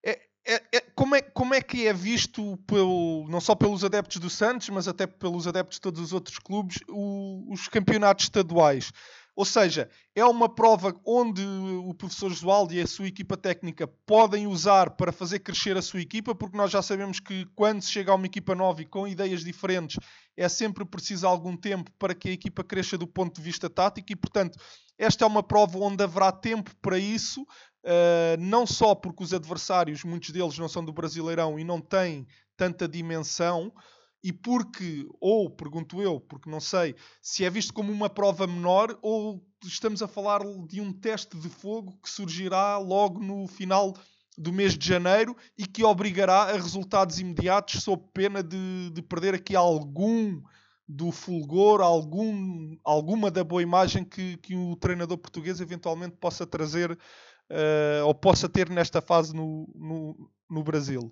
é, 0.04 0.20
é, 0.46 0.62
é, 0.72 0.80
como, 0.94 1.16
é, 1.16 1.22
como 1.22 1.54
é 1.54 1.60
que 1.60 1.86
é 1.88 1.92
visto 1.92 2.56
pelo, 2.58 3.26
não 3.28 3.40
só 3.40 3.54
pelos 3.56 3.82
adeptos 3.82 4.18
do 4.18 4.30
Santos, 4.30 4.68
mas 4.68 4.86
até 4.86 5.06
pelos 5.06 5.48
adeptos 5.48 5.78
de 5.78 5.82
todos 5.82 6.00
os 6.00 6.12
outros 6.12 6.38
clubes, 6.38 6.78
o, 6.88 7.52
os 7.52 7.66
campeonatos 7.66 8.26
estaduais. 8.26 8.92
Ou 9.34 9.46
seja, 9.46 9.88
é 10.14 10.22
uma 10.24 10.46
prova 10.46 10.94
onde 11.06 11.42
o 11.42 11.94
professor 11.94 12.28
Josualdo 12.28 12.74
e 12.74 12.80
a 12.80 12.86
sua 12.86 13.06
equipa 13.06 13.34
técnica 13.34 13.86
podem 14.06 14.46
usar 14.46 14.90
para 14.90 15.10
fazer 15.10 15.38
crescer 15.38 15.74
a 15.76 15.82
sua 15.82 16.02
equipa, 16.02 16.34
porque 16.34 16.56
nós 16.56 16.70
já 16.70 16.82
sabemos 16.82 17.18
que 17.18 17.46
quando 17.54 17.80
se 17.80 17.90
chega 17.90 18.12
a 18.12 18.14
uma 18.14 18.26
equipa 18.26 18.54
nova 18.54 18.82
e 18.82 18.86
com 18.86 19.08
ideias 19.08 19.42
diferentes, 19.42 19.98
é 20.36 20.48
sempre 20.48 20.84
preciso 20.84 21.26
algum 21.26 21.56
tempo 21.56 21.90
para 21.98 22.14
que 22.14 22.28
a 22.28 22.32
equipa 22.32 22.62
cresça 22.62 22.98
do 22.98 23.06
ponto 23.06 23.36
de 23.36 23.42
vista 23.42 23.70
tático 23.70 24.12
e, 24.12 24.16
portanto, 24.16 24.58
esta 24.98 25.24
é 25.24 25.26
uma 25.26 25.42
prova 25.42 25.78
onde 25.78 26.04
haverá 26.04 26.30
tempo 26.30 26.70
para 26.82 26.98
isso, 26.98 27.40
uh, 27.42 28.36
não 28.38 28.66
só 28.66 28.94
porque 28.94 29.24
os 29.24 29.32
adversários, 29.32 30.04
muitos 30.04 30.30
deles 30.30 30.58
não 30.58 30.68
são 30.68 30.84
do 30.84 30.92
Brasileirão 30.92 31.58
e 31.58 31.64
não 31.64 31.80
têm 31.80 32.26
tanta 32.54 32.86
dimensão, 32.86 33.72
e 34.22 34.32
porque, 34.32 35.06
ou 35.20 35.50
pergunto 35.50 36.00
eu, 36.00 36.20
porque 36.20 36.48
não 36.48 36.60
sei, 36.60 36.94
se 37.20 37.44
é 37.44 37.50
visto 37.50 37.74
como 37.74 37.92
uma 37.92 38.08
prova 38.08 38.46
menor 38.46 38.96
ou 39.02 39.44
estamos 39.64 40.02
a 40.02 40.08
falar 40.08 40.40
de 40.66 40.80
um 40.80 40.92
teste 40.92 41.36
de 41.36 41.48
fogo 41.48 41.98
que 42.02 42.08
surgirá 42.08 42.78
logo 42.78 43.20
no 43.20 43.48
final 43.48 43.94
do 44.38 44.52
mês 44.52 44.78
de 44.78 44.86
janeiro 44.86 45.36
e 45.58 45.66
que 45.66 45.84
obrigará 45.84 46.42
a 46.44 46.52
resultados 46.52 47.18
imediatos 47.18 47.82
sob 47.82 48.02
pena 48.14 48.42
de, 48.42 48.90
de 48.90 49.02
perder 49.02 49.34
aqui 49.34 49.56
algum 49.56 50.40
do 50.88 51.10
fulgor, 51.10 51.80
algum, 51.80 52.76
alguma 52.84 53.30
da 53.30 53.42
boa 53.42 53.62
imagem 53.62 54.04
que, 54.04 54.36
que 54.38 54.54
o 54.54 54.76
treinador 54.76 55.18
português 55.18 55.60
eventualmente 55.60 56.16
possa 56.16 56.46
trazer 56.46 56.92
uh, 56.92 58.06
ou 58.06 58.14
possa 58.14 58.48
ter 58.48 58.68
nesta 58.68 59.00
fase 59.00 59.34
no, 59.34 59.68
no, 59.74 60.30
no 60.50 60.62
Brasil. 60.62 61.10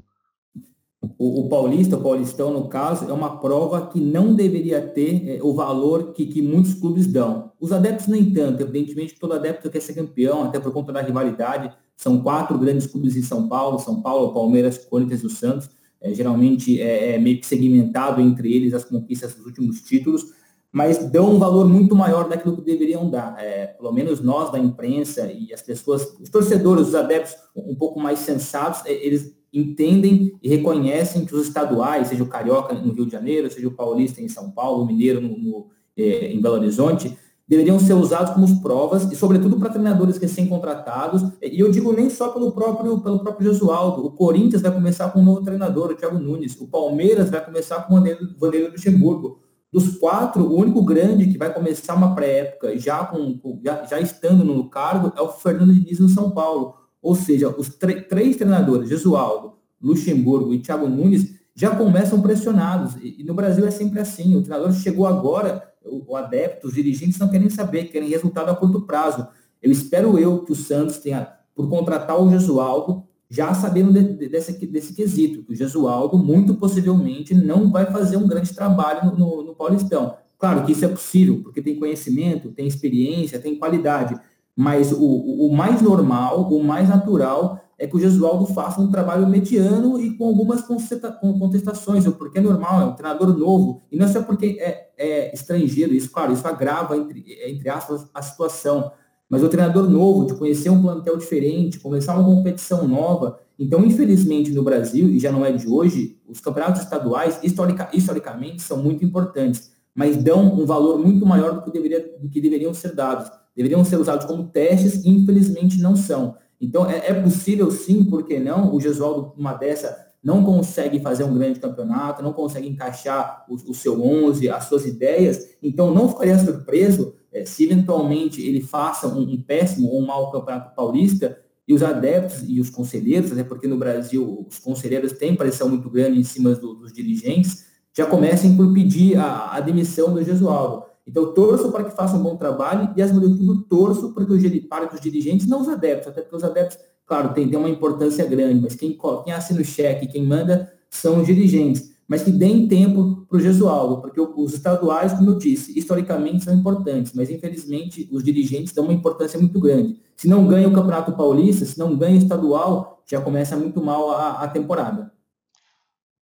O, 1.19 1.47
o, 1.47 1.49
Paulista, 1.49 1.97
o 1.97 2.03
Paulistão, 2.03 2.53
no 2.53 2.69
caso, 2.69 3.09
é 3.09 3.13
uma 3.13 3.39
prova 3.39 3.87
que 3.87 3.99
não 3.99 4.35
deveria 4.35 4.83
ter 4.83 5.37
é, 5.37 5.43
o 5.43 5.55
valor 5.55 6.13
que, 6.13 6.27
que, 6.27 6.43
muitos 6.43 6.75
clubes 6.75 7.07
dão. 7.07 7.53
Os 7.59 7.73
adeptos, 7.73 8.07
nem 8.07 8.33
tanto. 8.33 8.63
Evidentemente, 8.63 9.19
todo 9.19 9.33
adepto 9.33 9.71
quer 9.71 9.81
ser 9.81 9.95
campeão, 9.95 10.45
até 10.45 10.61
por 10.61 10.73
conta 10.73 10.93
da 10.93 11.01
rivalidade. 11.01 11.75
São 11.97 12.23
quatro 12.23 12.59
grandes 12.59 12.87
clubes 12.87 13.17
em 13.17 13.23
São 13.23 13.49
Paulo, 13.49 13.79
São 13.79 14.03
Paulo, 14.03 14.35
Palmeiras, 14.35 14.77
Corinthians 14.79 15.23
e 15.23 15.27
o 15.27 15.31
Santos. 15.31 15.71
É, 16.03 16.15
geralmente 16.15 16.81
é, 16.81 17.15
é, 17.15 17.19
meio 17.19 17.39
que 17.41 17.47
segmentado 17.47 18.21
entre 18.21 18.55
eles 18.55 18.73
as 18.73 18.85
conquistas 18.85 19.35
dos 19.35 19.45
últimos 19.45 19.83
títulos, 19.83 20.33
mas 20.73 21.11
dão 21.11 21.35
um 21.35 21.39
valor 21.39 21.69
muito 21.69 21.95
maior 21.95 22.29
daquilo 22.29 22.57
que 22.57 22.63
deveriam 22.63 23.11
dar. 23.11 23.37
É, 23.39 23.67
pelo 23.67 23.93
menos 23.93 24.21
nós 24.21 24.51
da 24.51 24.59
imprensa 24.59 25.31
e 25.31 25.53
as 25.53 25.61
pessoas, 25.61 26.17
os 26.21 26.29
torcedores, 26.31 26.89
os 26.89 26.95
adeptos 26.95 27.35
um 27.55 27.75
pouco 27.75 28.01
mais 28.01 28.21
sensatos, 28.21 28.85
é, 28.87 28.93
eles 28.93 29.40
entendem 29.53 30.39
e 30.43 30.49
reconhecem 30.49 31.25
que 31.25 31.35
os 31.35 31.47
estaduais, 31.47 32.09
seja 32.09 32.23
o 32.23 32.29
Carioca 32.29 32.75
no 32.75 32.93
Rio 32.93 33.07
de 33.07 33.13
Janeiro, 33.13 33.51
seja 33.51 33.69
o 33.69 33.73
Paulista 33.73 34.21
em 34.21 34.29
São 34.29 34.51
Paulo, 34.51 34.83
o 34.83 34.87
Mineiro 34.87 35.21
no, 35.21 35.37
no, 35.37 35.67
eh, 35.97 36.33
em 36.33 36.41
Belo 36.41 36.57
Horizonte, 36.57 37.17
deveriam 37.49 37.81
ser 37.81 37.95
usados 37.95 38.33
como 38.33 38.63
provas, 38.63 39.11
e 39.11 39.17
sobretudo 39.17 39.59
para 39.59 39.71
treinadores 39.71 40.19
recém-contratados, 40.19 41.23
e 41.43 41.59
eu 41.59 41.69
digo 41.69 41.93
nem 41.93 42.09
só 42.09 42.29
pelo 42.29 42.53
próprio, 42.53 43.01
pelo 43.01 43.19
próprio 43.19 43.53
Jesualdo, 43.53 44.07
o 44.07 44.13
Corinthians 44.13 44.63
vai 44.63 44.73
começar 44.73 45.11
com 45.11 45.19
um 45.19 45.25
novo 45.25 45.43
treinador, 45.43 45.91
o 45.91 45.95
Thiago 45.97 46.21
Nunes, 46.21 46.57
o 46.61 46.69
Palmeiras 46.69 47.29
vai 47.29 47.45
começar 47.45 47.89
com 47.89 47.95
o 47.95 48.05
Vanderlei 48.39 48.71
Luxemburgo, 48.71 49.41
dos 49.73 49.99
quatro, 49.99 50.45
o 50.45 50.57
único 50.59 50.83
grande 50.83 51.27
que 51.27 51.39
vai 51.39 51.53
começar 51.53 51.95
uma 51.95 52.15
pré-época 52.15 52.77
já, 52.79 53.05
com, 53.05 53.39
já, 53.65 53.85
já 53.85 54.01
estando 54.01 54.45
no 54.45 54.69
cargo 54.69 55.13
é 55.17 55.21
o 55.21 55.29
Fernando 55.29 55.73
Diniz 55.73 56.01
no 56.01 56.09
São 56.09 56.31
Paulo. 56.31 56.75
Ou 57.03 57.15
seja, 57.15 57.49
os 57.49 57.69
três 57.69 58.37
treinadores, 58.37 58.89
Jesualdo, 58.89 59.55
Luxemburgo 59.81 60.53
e 60.53 60.59
Thiago 60.59 60.89
Nunes, 60.89 61.35
já 61.55 61.75
começam 61.75 62.21
pressionados. 62.21 62.97
E, 62.97 63.21
e, 63.21 63.25
no 63.25 63.35
Brasil 63.35 63.67
é 63.67 63.71
sempre 63.71 64.01
assim. 64.01 64.37
O 64.37 64.43
treinador 64.43 64.73
chegou 64.73 65.07
agora, 65.07 65.63
o, 65.85 66.13
o 66.13 66.17
adepto, 66.17 66.67
os 66.67 66.75
dirigentes 66.75 67.19
não 67.19 67.29
querem 67.29 67.51
saber, 67.51 67.85
querem 67.85 68.09
resultado 68.09 68.51
a 68.51 68.57
curto 68.57 68.83
prazo. 68.83 69.27
Eu 69.63 69.71
espero 69.71 70.19
eu 70.19 70.45
que 70.45 70.53
o 70.53 70.57
Santos 70.57 70.99
tenha, 70.99 71.29
por 71.55 71.69
contratar 71.69 72.21
o 72.21 72.31
Jesualdo, 72.31 73.05
já 73.29 73.55
sabendo 73.55 73.93
de, 73.93 74.15
de, 74.15 74.29
desse, 74.29 74.67
desse 74.67 74.95
quesito, 74.95 75.45
que 75.45 75.53
o 75.53 75.57
Jesualdo 75.57 76.19
muito 76.19 76.55
possivelmente 76.55 77.35
não 77.35 77.71
vai 77.71 77.87
fazer 77.87 78.17
um 78.17 78.27
grande 78.27 78.53
trabalho 78.55 79.11
no, 79.11 79.17
no, 79.17 79.43
no 79.45 79.55
Paulistão. 79.55 80.17
Claro 80.37 80.65
que 80.65 80.73
isso 80.73 80.85
é 80.85 80.89
possível, 80.89 81.43
porque 81.43 81.61
tem 81.61 81.79
conhecimento, 81.79 82.51
tem 82.51 82.67
experiência, 82.67 83.39
tem 83.39 83.59
qualidade, 83.59 84.19
mas 84.57 84.93
o, 84.93 85.05
o 85.05 85.53
mais 85.53 85.81
normal, 85.81 86.49
o 86.51 86.63
mais 86.63 86.89
natural 86.89 87.61
é 87.79 87.87
que 87.87 87.97
o 87.97 88.01
Jesualdo 88.01 88.45
faça 88.47 88.79
um 88.79 88.91
trabalho 88.91 89.27
mediano 89.27 89.99
e 89.99 90.15
com 90.17 90.27
algumas 90.27 90.61
contestações, 90.61 92.07
porque 92.09 92.39
é 92.39 92.43
normal, 92.43 92.83
é 92.83 92.85
um 92.85 92.93
treinador 92.93 93.35
novo, 93.37 93.81
e 93.91 93.97
não 93.97 94.05
é 94.05 94.09
só 94.09 94.23
porque 94.23 94.59
é, 94.61 94.91
é 94.99 95.35
estrangeiro, 95.35 95.95
isso, 95.95 96.11
claro, 96.11 96.33
isso 96.33 96.47
agrava, 96.47 96.95
entre, 96.95 97.25
entre 97.47 97.71
aspas, 97.71 98.07
a 98.13 98.21
situação, 98.21 98.93
mas 99.31 99.43
o 99.43 99.49
treinador 99.49 99.89
novo, 99.89 100.27
de 100.27 100.35
conhecer 100.35 100.69
um 100.69 100.83
plantel 100.83 101.17
diferente, 101.17 101.81
começar 101.81 102.15
uma 102.15 102.25
competição 102.25 102.87
nova, 102.87 103.39
então, 103.59 103.83
infelizmente, 103.83 104.53
no 104.53 104.63
Brasil, 104.63 105.09
e 105.09 105.19
já 105.19 105.33
não 105.33 105.45
é 105.45 105.51
de 105.51 105.67
hoje, 105.67 106.19
os 106.29 106.39
campeonatos 106.39 106.83
estaduais, 106.83 107.41
historica, 107.43 107.89
historicamente, 107.95 108.61
são 108.61 108.77
muito 108.83 109.05
importantes, 109.05 109.73
mas 110.01 110.17
dão 110.17 110.55
um 110.59 110.65
valor 110.65 110.99
muito 110.99 111.27
maior 111.27 111.57
do 111.57 111.63
que, 111.63 111.71
deveria, 111.71 112.01
do 112.19 112.27
que 112.27 112.41
deveriam 112.41 112.73
ser 112.73 112.95
dados 112.95 113.31
deveriam 113.55 113.85
ser 113.85 113.97
usados 113.97 114.25
como 114.25 114.49
testes 114.49 115.05
e 115.05 115.11
infelizmente 115.11 115.83
não 115.83 115.95
são. 115.95 116.35
Então 116.59 116.89
é, 116.89 117.11
é 117.11 117.13
possível 117.13 117.71
sim, 117.71 118.03
por 118.03 118.25
que 118.25 118.39
não? 118.39 118.75
O 118.75 118.81
Gesualdo, 118.81 119.35
uma 119.37 119.53
dessa, 119.53 120.07
não 120.25 120.43
consegue 120.43 120.99
fazer 121.01 121.25
um 121.25 121.35
grande 121.35 121.61
campeonato, 121.61 122.23
não 122.23 122.33
consegue 122.33 122.67
encaixar 122.67 123.45
o, 123.51 123.57
o 123.57 123.75
seu 123.75 124.03
11, 124.03 124.49
as 124.49 124.65
suas 124.65 124.87
ideias, 124.87 125.51
então 125.63 125.93
não 125.93 126.09
ficaria 126.09 126.39
surpreso 126.39 127.13
é, 127.31 127.45
se 127.45 127.65
eventualmente 127.65 128.41
ele 128.41 128.63
faça 128.63 129.07
um, 129.07 129.21
um 129.21 129.43
péssimo 129.43 129.91
ou 129.91 130.01
um 130.01 130.07
mau 130.07 130.31
campeonato 130.31 130.75
paulista 130.75 131.39
e 131.69 131.75
os 131.75 131.83
adeptos 131.83 132.43
e 132.49 132.61
os 132.61 132.71
conselheiros, 132.71 133.31
até 133.31 133.45
porque 133.45 133.69
no 133.69 133.77
Brasil 133.77 134.47
os 134.49 134.59
conselheiros 134.59 135.13
têm 135.13 135.37
pressão 135.37 135.69
muito 135.69 135.91
grande 135.91 136.19
em 136.19 136.25
cima 136.25 136.55
do, 136.55 136.75
dos 136.75 136.95
dirigentes, 136.95 137.70
já 138.01 138.07
comecem 138.07 138.57
por 138.57 138.73
pedir 138.73 139.19
a, 139.19 139.57
a 139.57 139.61
demissão 139.61 140.15
do 140.15 140.25
Gesualdo. 140.25 140.85
Então, 141.07 141.35
torço 141.35 141.71
para 141.71 141.85
que 141.85 141.95
faça 141.95 142.17
um 142.17 142.23
bom 142.23 142.35
trabalho 142.35 142.91
e, 142.97 143.03
acima 143.03 143.21
de 143.21 143.37
tudo, 143.37 143.63
torço 143.65 144.15
para 144.15 144.25
que, 144.25 144.33
os, 144.33 145.01
dirigentes, 145.01 145.47
não 145.47 145.61
os 145.61 145.69
adeptos, 145.69 146.09
até 146.09 146.23
porque 146.23 146.37
os 146.37 146.43
adeptos, 146.43 146.79
claro, 147.05 147.35
têm, 147.35 147.47
têm 147.49 147.59
uma 147.59 147.69
importância 147.69 148.25
grande, 148.25 148.59
mas 148.63 148.75
quem, 148.75 148.97
quem 149.25 149.33
assina 149.35 149.61
o 149.61 149.65
cheque, 149.65 150.07
quem 150.07 150.25
manda, 150.25 150.73
são 150.89 151.21
os 151.21 151.27
dirigentes. 151.27 151.91
Mas 152.09 152.23
que 152.23 152.31
deem 152.31 152.67
tempo 152.67 153.27
para 153.29 153.37
o 153.37 153.41
Gesualdo, 153.41 154.01
porque 154.01 154.19
os 154.19 154.55
estaduais, 154.55 155.13
como 155.13 155.31
eu 155.31 155.39
disse, 155.39 155.79
historicamente 155.79 156.45
são 156.45 156.55
importantes, 156.55 157.13
mas 157.15 157.29
infelizmente 157.29 158.09
os 158.11 158.25
dirigentes 158.25 158.73
dão 158.73 158.85
uma 158.85 158.95
importância 158.95 159.39
muito 159.39 159.61
grande. 159.61 160.01
Se 160.17 160.27
não 160.27 160.47
ganha 160.47 160.67
o 160.67 160.73
Campeonato 160.73 161.13
Paulista, 161.13 161.67
se 161.67 161.79
não 161.79 161.97
ganha 161.97 162.15
o 162.15 162.19
estadual, 162.19 163.03
já 163.07 163.21
começa 163.21 163.57
muito 163.57 163.83
mal 163.83 164.11
a, 164.11 164.43
a 164.43 164.49
temporada. 164.49 165.13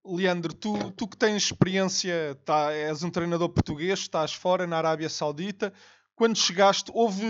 Leandro, 0.09 0.55
tu, 0.55 0.91
tu 0.93 1.07
que 1.07 1.17
tens 1.17 1.45
experiência, 1.45 2.39
tá, 2.45 2.73
és 2.73 3.03
um 3.03 3.11
treinador 3.11 3.49
português, 3.51 4.01
estás 4.01 4.33
fora 4.33 4.67
na 4.67 4.79
Arábia 4.79 5.09
Saudita. 5.09 5.73
Quando 6.17 6.37
chegaste, 6.37 6.91
houve. 6.93 7.25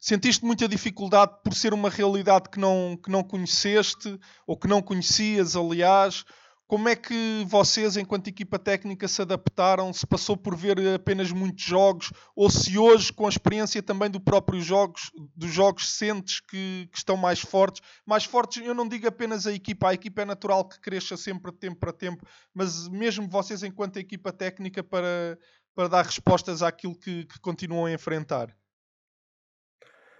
Sentiste 0.00 0.44
muita 0.44 0.66
dificuldade 0.66 1.32
por 1.44 1.54
ser 1.54 1.72
uma 1.72 1.88
realidade 1.88 2.48
que 2.48 2.58
não, 2.58 2.98
que 3.00 3.10
não 3.10 3.22
conheceste, 3.22 4.18
ou 4.46 4.56
que 4.56 4.66
não 4.66 4.82
conhecias, 4.82 5.54
aliás. 5.54 6.24
Como 6.70 6.88
é 6.88 6.94
que 6.94 7.44
vocês, 7.48 7.96
enquanto 7.96 8.28
equipa 8.28 8.56
técnica, 8.56 9.08
se 9.08 9.20
adaptaram? 9.20 9.92
Se 9.92 10.06
passou 10.06 10.36
por 10.36 10.54
ver 10.54 10.78
apenas 10.94 11.32
muitos 11.32 11.64
jogos? 11.64 12.12
Ou 12.36 12.48
se 12.48 12.78
hoje, 12.78 13.12
com 13.12 13.26
a 13.26 13.28
experiência 13.28 13.82
também 13.82 14.08
do 14.08 14.20
próprio 14.20 14.60
jogos, 14.60 15.10
dos 15.34 15.50
jogos, 15.50 15.92
sentes 15.96 16.38
que, 16.38 16.88
que, 16.92 16.96
estão 16.96 17.16
mais 17.16 17.40
fortes? 17.40 17.82
Mais 18.06 18.24
fortes, 18.24 18.64
eu 18.64 18.72
não 18.72 18.86
digo 18.86 19.08
apenas 19.08 19.48
a 19.48 19.52
equipa, 19.52 19.88
a 19.88 19.94
equipa 19.94 20.22
é 20.22 20.24
natural 20.24 20.64
que 20.64 20.80
cresça 20.80 21.16
sempre 21.16 21.50
de 21.50 21.58
tempo 21.58 21.80
para 21.80 21.92
tempo, 21.92 22.24
mas 22.54 22.86
mesmo 22.86 23.28
vocês, 23.28 23.64
enquanto 23.64 23.96
equipa 23.96 24.32
técnica, 24.32 24.80
para, 24.80 25.36
para 25.74 25.88
dar 25.88 26.04
respostas 26.04 26.62
àquilo 26.62 26.96
que, 26.96 27.24
que 27.24 27.40
continuam 27.40 27.86
a 27.86 27.92
enfrentar? 27.92 28.56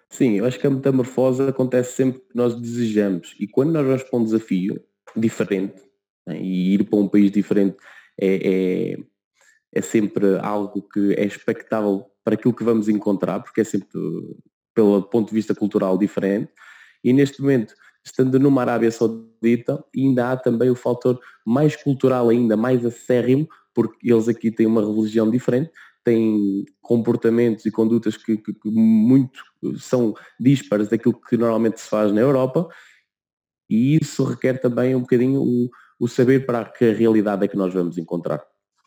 Sim, 0.08 0.32
eu 0.32 0.44
acho 0.44 0.58
que 0.58 0.66
a 0.66 0.70
metamorfose 0.70 1.42
acontece 1.42 1.92
sempre 1.92 2.18
que 2.18 2.34
nós 2.34 2.60
desejamos. 2.60 3.36
E 3.38 3.46
quando 3.46 3.70
nós 3.70 3.86
vamos 3.86 4.02
para 4.02 4.18
um 4.18 4.24
desafio 4.24 4.84
diferente? 5.14 5.89
E 6.28 6.74
ir 6.74 6.84
para 6.84 6.98
um 6.98 7.08
país 7.08 7.30
diferente 7.30 7.76
é, 8.20 8.94
é, 8.94 8.96
é, 9.74 9.82
sempre 9.82 10.38
algo 10.38 10.82
que 10.82 11.14
é 11.14 11.24
expectável 11.24 12.06
para 12.22 12.34
aquilo 12.34 12.54
que 12.54 12.64
vamos 12.64 12.88
encontrar, 12.88 13.40
porque 13.40 13.62
é 13.62 13.64
sempre 13.64 13.88
pelo 14.74 15.02
ponto 15.02 15.28
de 15.28 15.34
vista 15.34 15.54
cultural 15.54 15.98
diferente. 15.98 16.52
E 17.02 17.12
neste 17.12 17.40
momento, 17.40 17.74
estando 18.04 18.38
numa 18.38 18.60
Arábia 18.62 18.90
Saudita, 18.90 19.82
ainda 19.96 20.32
há 20.32 20.36
também 20.36 20.70
o 20.70 20.74
fator 20.74 21.18
mais 21.44 21.76
cultural 21.76 22.28
ainda, 22.28 22.56
mais 22.56 22.84
acérrimo, 22.84 23.48
porque 23.74 24.12
eles 24.12 24.28
aqui 24.28 24.50
têm 24.50 24.66
uma 24.66 24.84
religião 24.84 25.30
diferente, 25.30 25.70
têm 26.04 26.64
comportamentos 26.80 27.64
e 27.66 27.70
condutas 27.70 28.16
que, 28.16 28.36
que, 28.36 28.52
que 28.52 28.70
muito 28.70 29.40
são 29.78 30.14
dispares 30.38 30.88
daquilo 30.88 31.20
que 31.20 31.36
normalmente 31.36 31.80
se 31.80 31.88
faz 31.88 32.12
na 32.12 32.20
Europa, 32.20 32.68
e 33.68 33.98
isso 34.00 34.24
requer 34.24 34.60
também 34.60 34.94
um 34.94 35.00
bocadinho 35.00 35.42
o, 35.42 35.70
o 36.00 36.08
saber 36.08 36.46
para 36.46 36.64
que 36.64 36.90
realidade 36.92 37.44
é 37.44 37.48
que 37.48 37.56
nós 37.56 37.74
vamos 37.74 37.98
encontrar. 37.98 38.42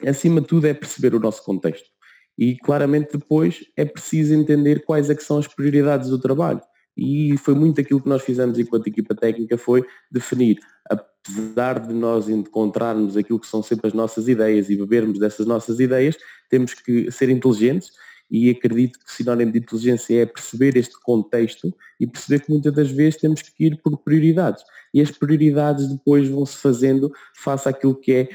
Acima 0.05 0.41
de 0.41 0.47
tudo 0.47 0.65
é 0.65 0.73
perceber 0.73 1.13
o 1.13 1.19
nosso 1.19 1.43
contexto. 1.43 1.87
E 2.35 2.57
claramente 2.57 3.15
depois 3.15 3.63
é 3.77 3.85
preciso 3.85 4.33
entender 4.33 4.83
quais 4.83 5.11
é 5.11 5.15
que 5.15 5.23
são 5.23 5.37
as 5.37 5.47
prioridades 5.47 6.09
do 6.09 6.17
trabalho. 6.17 6.59
E 6.97 7.37
foi 7.37 7.53
muito 7.53 7.79
aquilo 7.79 8.01
que 8.01 8.09
nós 8.09 8.23
fizemos 8.23 8.57
enquanto 8.57 8.87
equipa 8.87 9.15
técnica, 9.15 9.57
foi 9.57 9.85
definir, 10.11 10.59
apesar 10.89 11.79
de 11.79 11.93
nós 11.93 12.27
encontrarmos 12.27 13.15
aquilo 13.15 13.39
que 13.39 13.47
são 13.47 13.61
sempre 13.61 13.87
as 13.87 13.93
nossas 13.93 14.27
ideias 14.27 14.69
e 14.69 14.75
bebermos 14.75 15.19
dessas 15.19 15.45
nossas 15.45 15.79
ideias, 15.79 16.17
temos 16.49 16.73
que 16.73 17.11
ser 17.11 17.29
inteligentes 17.29 17.91
e 18.33 18.49
acredito 18.49 18.97
que 18.97 19.13
sinónimo 19.13 19.51
de 19.51 19.59
inteligência 19.59 20.23
é 20.23 20.25
perceber 20.25 20.75
este 20.75 20.99
contexto 20.99 21.71
e 21.99 22.07
perceber 22.07 22.43
que 22.43 22.51
muitas 22.51 22.73
das 22.73 22.89
vezes 22.89 23.19
temos 23.19 23.43
que 23.43 23.65
ir 23.65 23.79
por 23.83 23.95
prioridades. 23.99 24.63
E 24.91 24.99
as 24.99 25.11
prioridades 25.11 25.87
depois 25.87 26.27
vão-se 26.27 26.57
fazendo 26.57 27.11
face 27.35 27.69
àquilo 27.69 27.93
que 27.93 28.11
é 28.11 28.29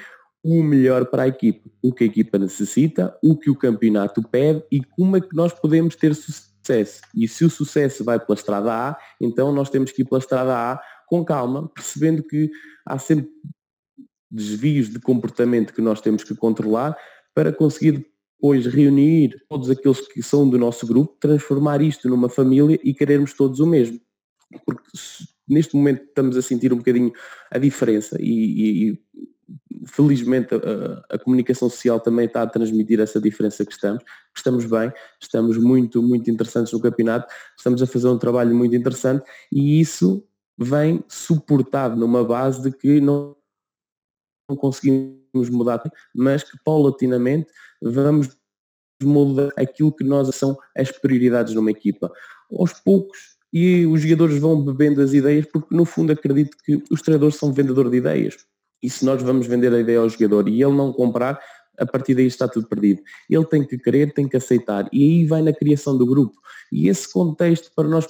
o 0.44 0.62
melhor 0.62 1.06
para 1.06 1.24
a 1.24 1.28
equipe, 1.28 1.68
o 1.82 1.92
que 1.92 2.04
a 2.04 2.06
equipa 2.06 2.38
necessita, 2.38 3.18
o 3.24 3.36
que 3.36 3.50
o 3.50 3.56
campeonato 3.56 4.22
pede 4.22 4.62
e 4.70 4.84
como 4.84 5.16
é 5.16 5.20
que 5.20 5.34
nós 5.34 5.52
podemos 5.52 5.96
ter 5.96 6.14
sucesso. 6.14 7.00
E 7.12 7.26
se 7.26 7.44
o 7.44 7.50
sucesso 7.50 8.04
vai 8.04 8.20
pela 8.20 8.38
estrada 8.38 8.72
A, 8.72 8.98
então 9.20 9.52
nós 9.52 9.68
temos 9.68 9.90
que 9.90 10.02
ir 10.02 10.04
pela 10.04 10.20
estrada 10.20 10.54
A 10.54 10.80
com 11.08 11.24
calma, 11.24 11.68
percebendo 11.74 12.22
que 12.22 12.48
há 12.86 13.00
sempre 13.00 13.28
desvios 14.30 14.90
de 14.90 15.00
comportamento 15.00 15.74
que 15.74 15.82
nós 15.82 16.00
temos 16.00 16.22
que 16.22 16.36
controlar 16.36 16.96
para 17.34 17.52
conseguir 17.52 18.06
depois 18.38 18.66
reunir 18.66 19.36
todos 19.48 19.68
aqueles 19.68 20.06
que 20.06 20.22
são 20.22 20.48
do 20.48 20.56
nosso 20.56 20.86
grupo, 20.86 21.16
transformar 21.18 21.82
isto 21.82 22.08
numa 22.08 22.28
família 22.28 22.78
e 22.84 22.94
querermos 22.94 23.34
todos 23.34 23.58
o 23.58 23.66
mesmo. 23.66 24.00
Porque 24.64 24.88
neste 25.48 25.76
momento 25.76 26.04
estamos 26.04 26.36
a 26.36 26.42
sentir 26.42 26.72
um 26.72 26.76
bocadinho 26.76 27.12
a 27.50 27.58
diferença 27.58 28.16
e, 28.20 28.92
e, 28.92 28.98
felizmente 29.86 30.54
a, 30.54 31.14
a, 31.14 31.18
comunicação 31.18 31.68
social 31.68 31.98
também 31.98 32.26
está 32.26 32.42
a 32.42 32.46
transmitir 32.46 33.00
essa 33.00 33.20
diferença 33.20 33.64
que 33.64 33.72
estamos. 33.72 34.04
Estamos 34.36 34.64
bem, 34.66 34.92
estamos 35.20 35.56
muito, 35.58 36.00
muito 36.00 36.30
interessantes 36.30 36.72
no 36.72 36.80
campeonato, 36.80 37.32
estamos 37.56 37.82
a 37.82 37.86
fazer 37.86 38.08
um 38.08 38.18
trabalho 38.18 38.54
muito 38.54 38.76
interessante 38.76 39.24
e 39.50 39.80
isso 39.80 40.24
vem 40.56 41.02
suportado 41.08 41.96
numa 41.96 42.24
base 42.24 42.62
de 42.62 42.76
que 42.76 43.00
não, 43.00 43.36
não 44.48 44.56
conseguimos 44.56 45.50
mudar, 45.50 45.82
mas 46.14 46.42
que 46.42 46.56
paulatinamente 46.64 47.48
vamos 47.82 48.28
mudar 49.02 49.50
aquilo 49.56 49.92
que 49.92 50.04
nós 50.04 50.34
são 50.34 50.56
as 50.76 50.90
prioridades 50.90 51.54
numa 51.54 51.70
equipa. 51.70 52.10
Aos 52.50 52.72
poucos 52.72 53.38
e 53.52 53.86
os 53.86 54.02
jogadores 54.02 54.38
vão 54.38 54.62
bebendo 54.62 55.00
as 55.00 55.12
ideias, 55.12 55.46
porque 55.46 55.74
no 55.74 55.84
fundo 55.84 56.12
acredito 56.12 56.56
que 56.64 56.82
os 56.90 57.00
treinadores 57.00 57.36
são 57.36 57.52
vendedor 57.52 57.90
de 57.90 57.96
ideias. 57.96 58.36
E 58.82 58.90
se 58.90 59.04
nós 59.04 59.22
vamos 59.22 59.46
vender 59.46 59.72
a 59.72 59.80
ideia 59.80 59.98
ao 59.98 60.08
jogador 60.08 60.48
e 60.48 60.62
ele 60.62 60.74
não 60.74 60.92
comprar, 60.92 61.40
a 61.78 61.86
partir 61.86 62.14
daí 62.14 62.26
está 62.26 62.48
tudo 62.48 62.66
perdido. 62.66 63.02
Ele 63.30 63.44
tem 63.44 63.64
que 63.64 63.78
querer, 63.78 64.12
tem 64.12 64.28
que 64.28 64.36
aceitar. 64.36 64.88
E 64.92 65.02
aí 65.02 65.26
vai 65.26 65.42
na 65.42 65.52
criação 65.52 65.96
do 65.96 66.06
grupo. 66.06 66.36
E 66.72 66.88
esse 66.88 67.10
contexto 67.10 67.70
para 67.74 67.88
nós 67.88 68.06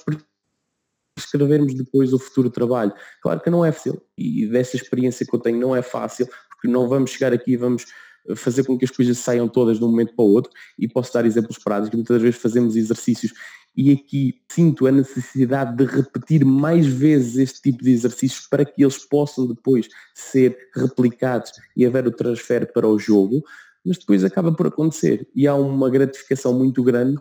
escrevermos 1.16 1.74
depois 1.74 2.12
o 2.12 2.18
futuro 2.18 2.50
trabalho. 2.50 2.92
Claro 3.22 3.40
que 3.40 3.50
não 3.50 3.64
é 3.64 3.72
fácil. 3.72 4.00
E 4.16 4.46
dessa 4.46 4.76
experiência 4.76 5.26
que 5.26 5.34
eu 5.34 5.40
tenho 5.40 5.58
não 5.58 5.74
é 5.74 5.82
fácil, 5.82 6.28
porque 6.50 6.68
não 6.68 6.88
vamos 6.88 7.10
chegar 7.10 7.32
aqui 7.32 7.52
e 7.52 7.56
vamos 7.56 7.86
fazer 8.36 8.64
com 8.64 8.76
que 8.76 8.84
as 8.84 8.90
coisas 8.90 9.18
saiam 9.18 9.48
todas 9.48 9.78
de 9.78 9.84
um 9.84 9.88
momento 9.88 10.14
para 10.14 10.24
o 10.24 10.32
outro 10.32 10.52
e 10.78 10.88
posso 10.88 11.12
dar 11.12 11.24
exemplos 11.24 11.58
práticos, 11.58 11.94
muitas 11.94 12.20
vezes 12.20 12.40
fazemos 12.40 12.76
exercícios 12.76 13.32
e 13.76 13.92
aqui 13.92 14.40
sinto 14.50 14.86
a 14.86 14.92
necessidade 14.92 15.76
de 15.76 15.84
repetir 15.84 16.44
mais 16.44 16.86
vezes 16.86 17.36
este 17.36 17.62
tipo 17.62 17.84
de 17.84 17.92
exercícios 17.92 18.46
para 18.46 18.64
que 18.64 18.82
eles 18.82 18.98
possam 19.04 19.46
depois 19.46 19.88
ser 20.14 20.56
replicados 20.74 21.52
e 21.76 21.86
haver 21.86 22.06
o 22.06 22.10
transfer 22.10 22.72
para 22.72 22.88
o 22.88 22.98
jogo, 22.98 23.42
mas 23.86 23.98
depois 23.98 24.24
acaba 24.24 24.52
por 24.52 24.66
acontecer 24.66 25.28
e 25.34 25.46
há 25.46 25.54
uma 25.54 25.88
gratificação 25.88 26.52
muito 26.52 26.82
grande 26.82 27.20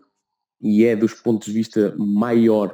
e 0.60 0.84
é 0.84 0.96
dos 0.96 1.14
pontos 1.14 1.48
de 1.48 1.54
vista 1.54 1.94
maior 1.98 2.74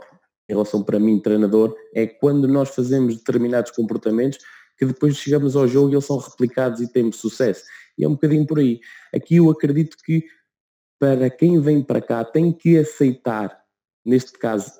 em 0.49 0.53
relação 0.53 0.83
para 0.83 0.99
mim, 0.99 1.19
treinador, 1.19 1.75
é 1.93 2.05
quando 2.05 2.47
nós 2.47 2.69
fazemos 2.69 3.17
determinados 3.17 3.71
comportamentos 3.71 4.39
que 4.77 4.85
depois 4.85 5.15
chegamos 5.15 5.55
ao 5.55 5.67
jogo 5.67 5.89
e 5.89 5.93
eles 5.93 6.05
são 6.05 6.17
replicados 6.17 6.81
e 6.81 6.91
temos 6.91 7.17
sucesso. 7.17 7.63
E 7.97 8.03
é 8.03 8.07
um 8.07 8.13
bocadinho 8.13 8.45
por 8.45 8.59
aí. 8.59 8.79
Aqui 9.13 9.37
eu 9.37 9.49
acredito 9.49 9.97
que 10.03 10.23
para 10.99 11.29
quem 11.29 11.59
vem 11.59 11.81
para 11.83 12.01
cá 12.01 12.23
tem 12.23 12.51
que 12.51 12.77
aceitar 12.77 13.63
neste 14.05 14.33
caso, 14.33 14.71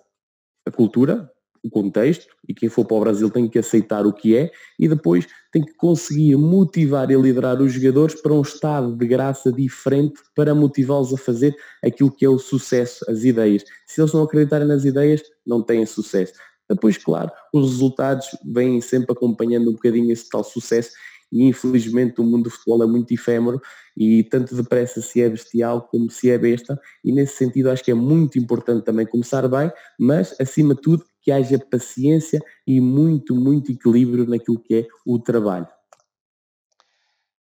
a 0.66 0.72
cultura, 0.72 1.30
o 1.64 1.70
contexto, 1.70 2.28
e 2.48 2.54
quem 2.54 2.68
for 2.68 2.86
para 2.86 2.98
o 2.98 3.00
Brasil 3.00 3.30
tem 3.30 3.48
que 3.48 3.58
aceitar 3.58 4.06
o 4.06 4.12
que 4.12 4.36
é, 4.36 4.52
e 4.78 4.88
depois 4.88 5.26
tem 5.52 5.64
que 5.64 5.74
conseguir 5.76 6.36
motivar 6.36 7.10
e 7.10 7.16
liderar 7.16 7.62
os 7.62 7.72
jogadores 7.72 8.22
para 8.22 8.34
um 8.34 8.42
estado 8.42 8.96
de 8.98 9.08
graça 9.08 9.52
diferente 9.52 10.22
para 10.36 10.54
motivá-los 10.54 11.14
a 11.14 11.18
fazer 11.18 11.56
aquilo 11.82 12.12
que 12.12 12.26
é 12.26 12.30
o 12.30 12.38
sucesso, 12.38 13.06
as 13.10 13.24
ideias. 13.24 13.64
Se 13.88 14.02
eles 14.02 14.12
não 14.12 14.24
acreditarem 14.24 14.68
nas 14.68 14.84
ideias, 14.84 15.22
não 15.46 15.64
têm 15.64 15.86
sucesso. 15.86 16.34
Depois, 16.70 16.98
claro, 16.98 17.32
os 17.54 17.72
resultados 17.72 18.28
vêm 18.46 18.82
sempre 18.82 19.14
acompanhando 19.14 19.70
um 19.70 19.74
bocadinho 19.74 20.12
esse 20.12 20.28
tal 20.28 20.44
sucesso 20.44 20.92
e 21.34 21.44
infelizmente 21.50 22.22
o 22.22 22.24
mundo 22.24 22.44
do 22.44 22.50
futebol 22.52 22.84
é 22.84 22.86
muito 22.86 23.12
efêmero 23.12 23.60
e 23.98 24.24
tanto 24.24 24.56
depressa 24.56 25.02
se 25.02 25.22
é 25.22 25.30
bestial 25.30 25.82
como 25.82 26.10
se 26.10 26.30
é 26.30 26.38
besta 26.38 26.80
e 27.04 27.12
nesse 27.12 27.36
sentido 27.38 27.72
acho 27.72 27.84
que 27.84 27.92
é 27.92 27.96
muito 27.96 28.38
importante 28.38 28.86
também 28.86 29.06
começar 29.06 29.48
bem, 29.48 29.72
mas 30.00 30.40
acima 30.40 30.76
de 30.76 30.82
tudo 30.82 31.06
que 31.22 31.32
haja 31.32 31.58
paciência 31.58 32.40
e 32.68 32.80
muito, 32.80 33.36
muito 33.36 33.72
equilíbrio 33.72 34.28
naquilo 34.28 34.60
que 34.60 34.76
é 34.76 34.88
o 35.06 35.18
trabalho. 35.18 35.68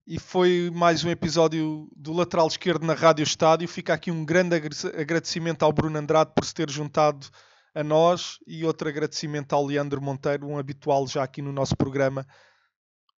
E 0.05 0.19
foi 0.19 0.71
mais 0.73 1.03
um 1.03 1.09
episódio 1.09 1.87
do 1.95 2.13
Lateral 2.13 2.47
Esquerdo 2.47 2.83
na 2.85 2.95
Rádio 2.95 3.23
Estádio. 3.23 3.67
Fica 3.67 3.93
aqui 3.93 4.09
um 4.09 4.25
grande 4.25 4.55
agradecimento 4.55 5.63
ao 5.63 5.71
Bruno 5.71 5.97
Andrade 5.97 6.31
por 6.35 6.43
se 6.43 6.53
ter 6.53 6.69
juntado 6.69 7.27
a 7.75 7.83
nós 7.83 8.39
e 8.47 8.65
outro 8.65 8.89
agradecimento 8.89 9.53
ao 9.53 9.65
Leandro 9.65 10.01
Monteiro, 10.01 10.47
um 10.47 10.57
habitual 10.57 11.07
já 11.07 11.23
aqui 11.23 11.41
no 11.41 11.53
nosso 11.53 11.77
programa 11.77 12.25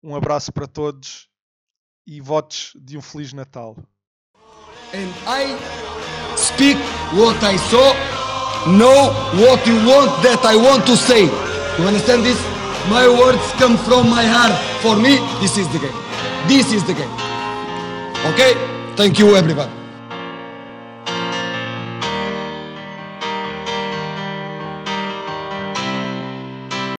um 0.02 0.14
abraço 0.14 0.52
para 0.52 0.66
todos 0.66 1.28
e 2.06 2.20
votos 2.20 2.72
de 2.76 2.96
um 2.96 3.02
Feliz 3.02 3.32
Natal. 3.32 3.76
And 4.92 5.08
I 5.26 5.56
speak 6.36 6.78
what 7.14 7.38
I 7.44 7.56
saw, 7.70 7.94
know 8.66 9.12
what 9.44 9.66
you 9.68 9.76
want 9.86 10.22
that 10.22 10.44
I 10.44 10.56
want 10.56 10.86
to 10.86 10.96
say. 10.96 11.24
You 11.78 11.86
understand 11.86 12.24
this? 12.24 12.38
My 12.88 13.06
words 13.06 13.42
come 13.58 13.76
from 13.78 14.08
my 14.08 14.24
heart. 14.24 14.52
For 14.82 14.96
me, 14.96 15.18
this 15.40 15.56
is 15.56 15.68
the 15.68 15.78
game. 15.78 15.94
This 16.48 16.72
is 16.72 16.82
the 16.84 16.94
game. 16.94 17.12
Okay? 18.32 18.54
Thank 18.96 19.18
you, 19.18 19.36
everybody. 19.36 19.79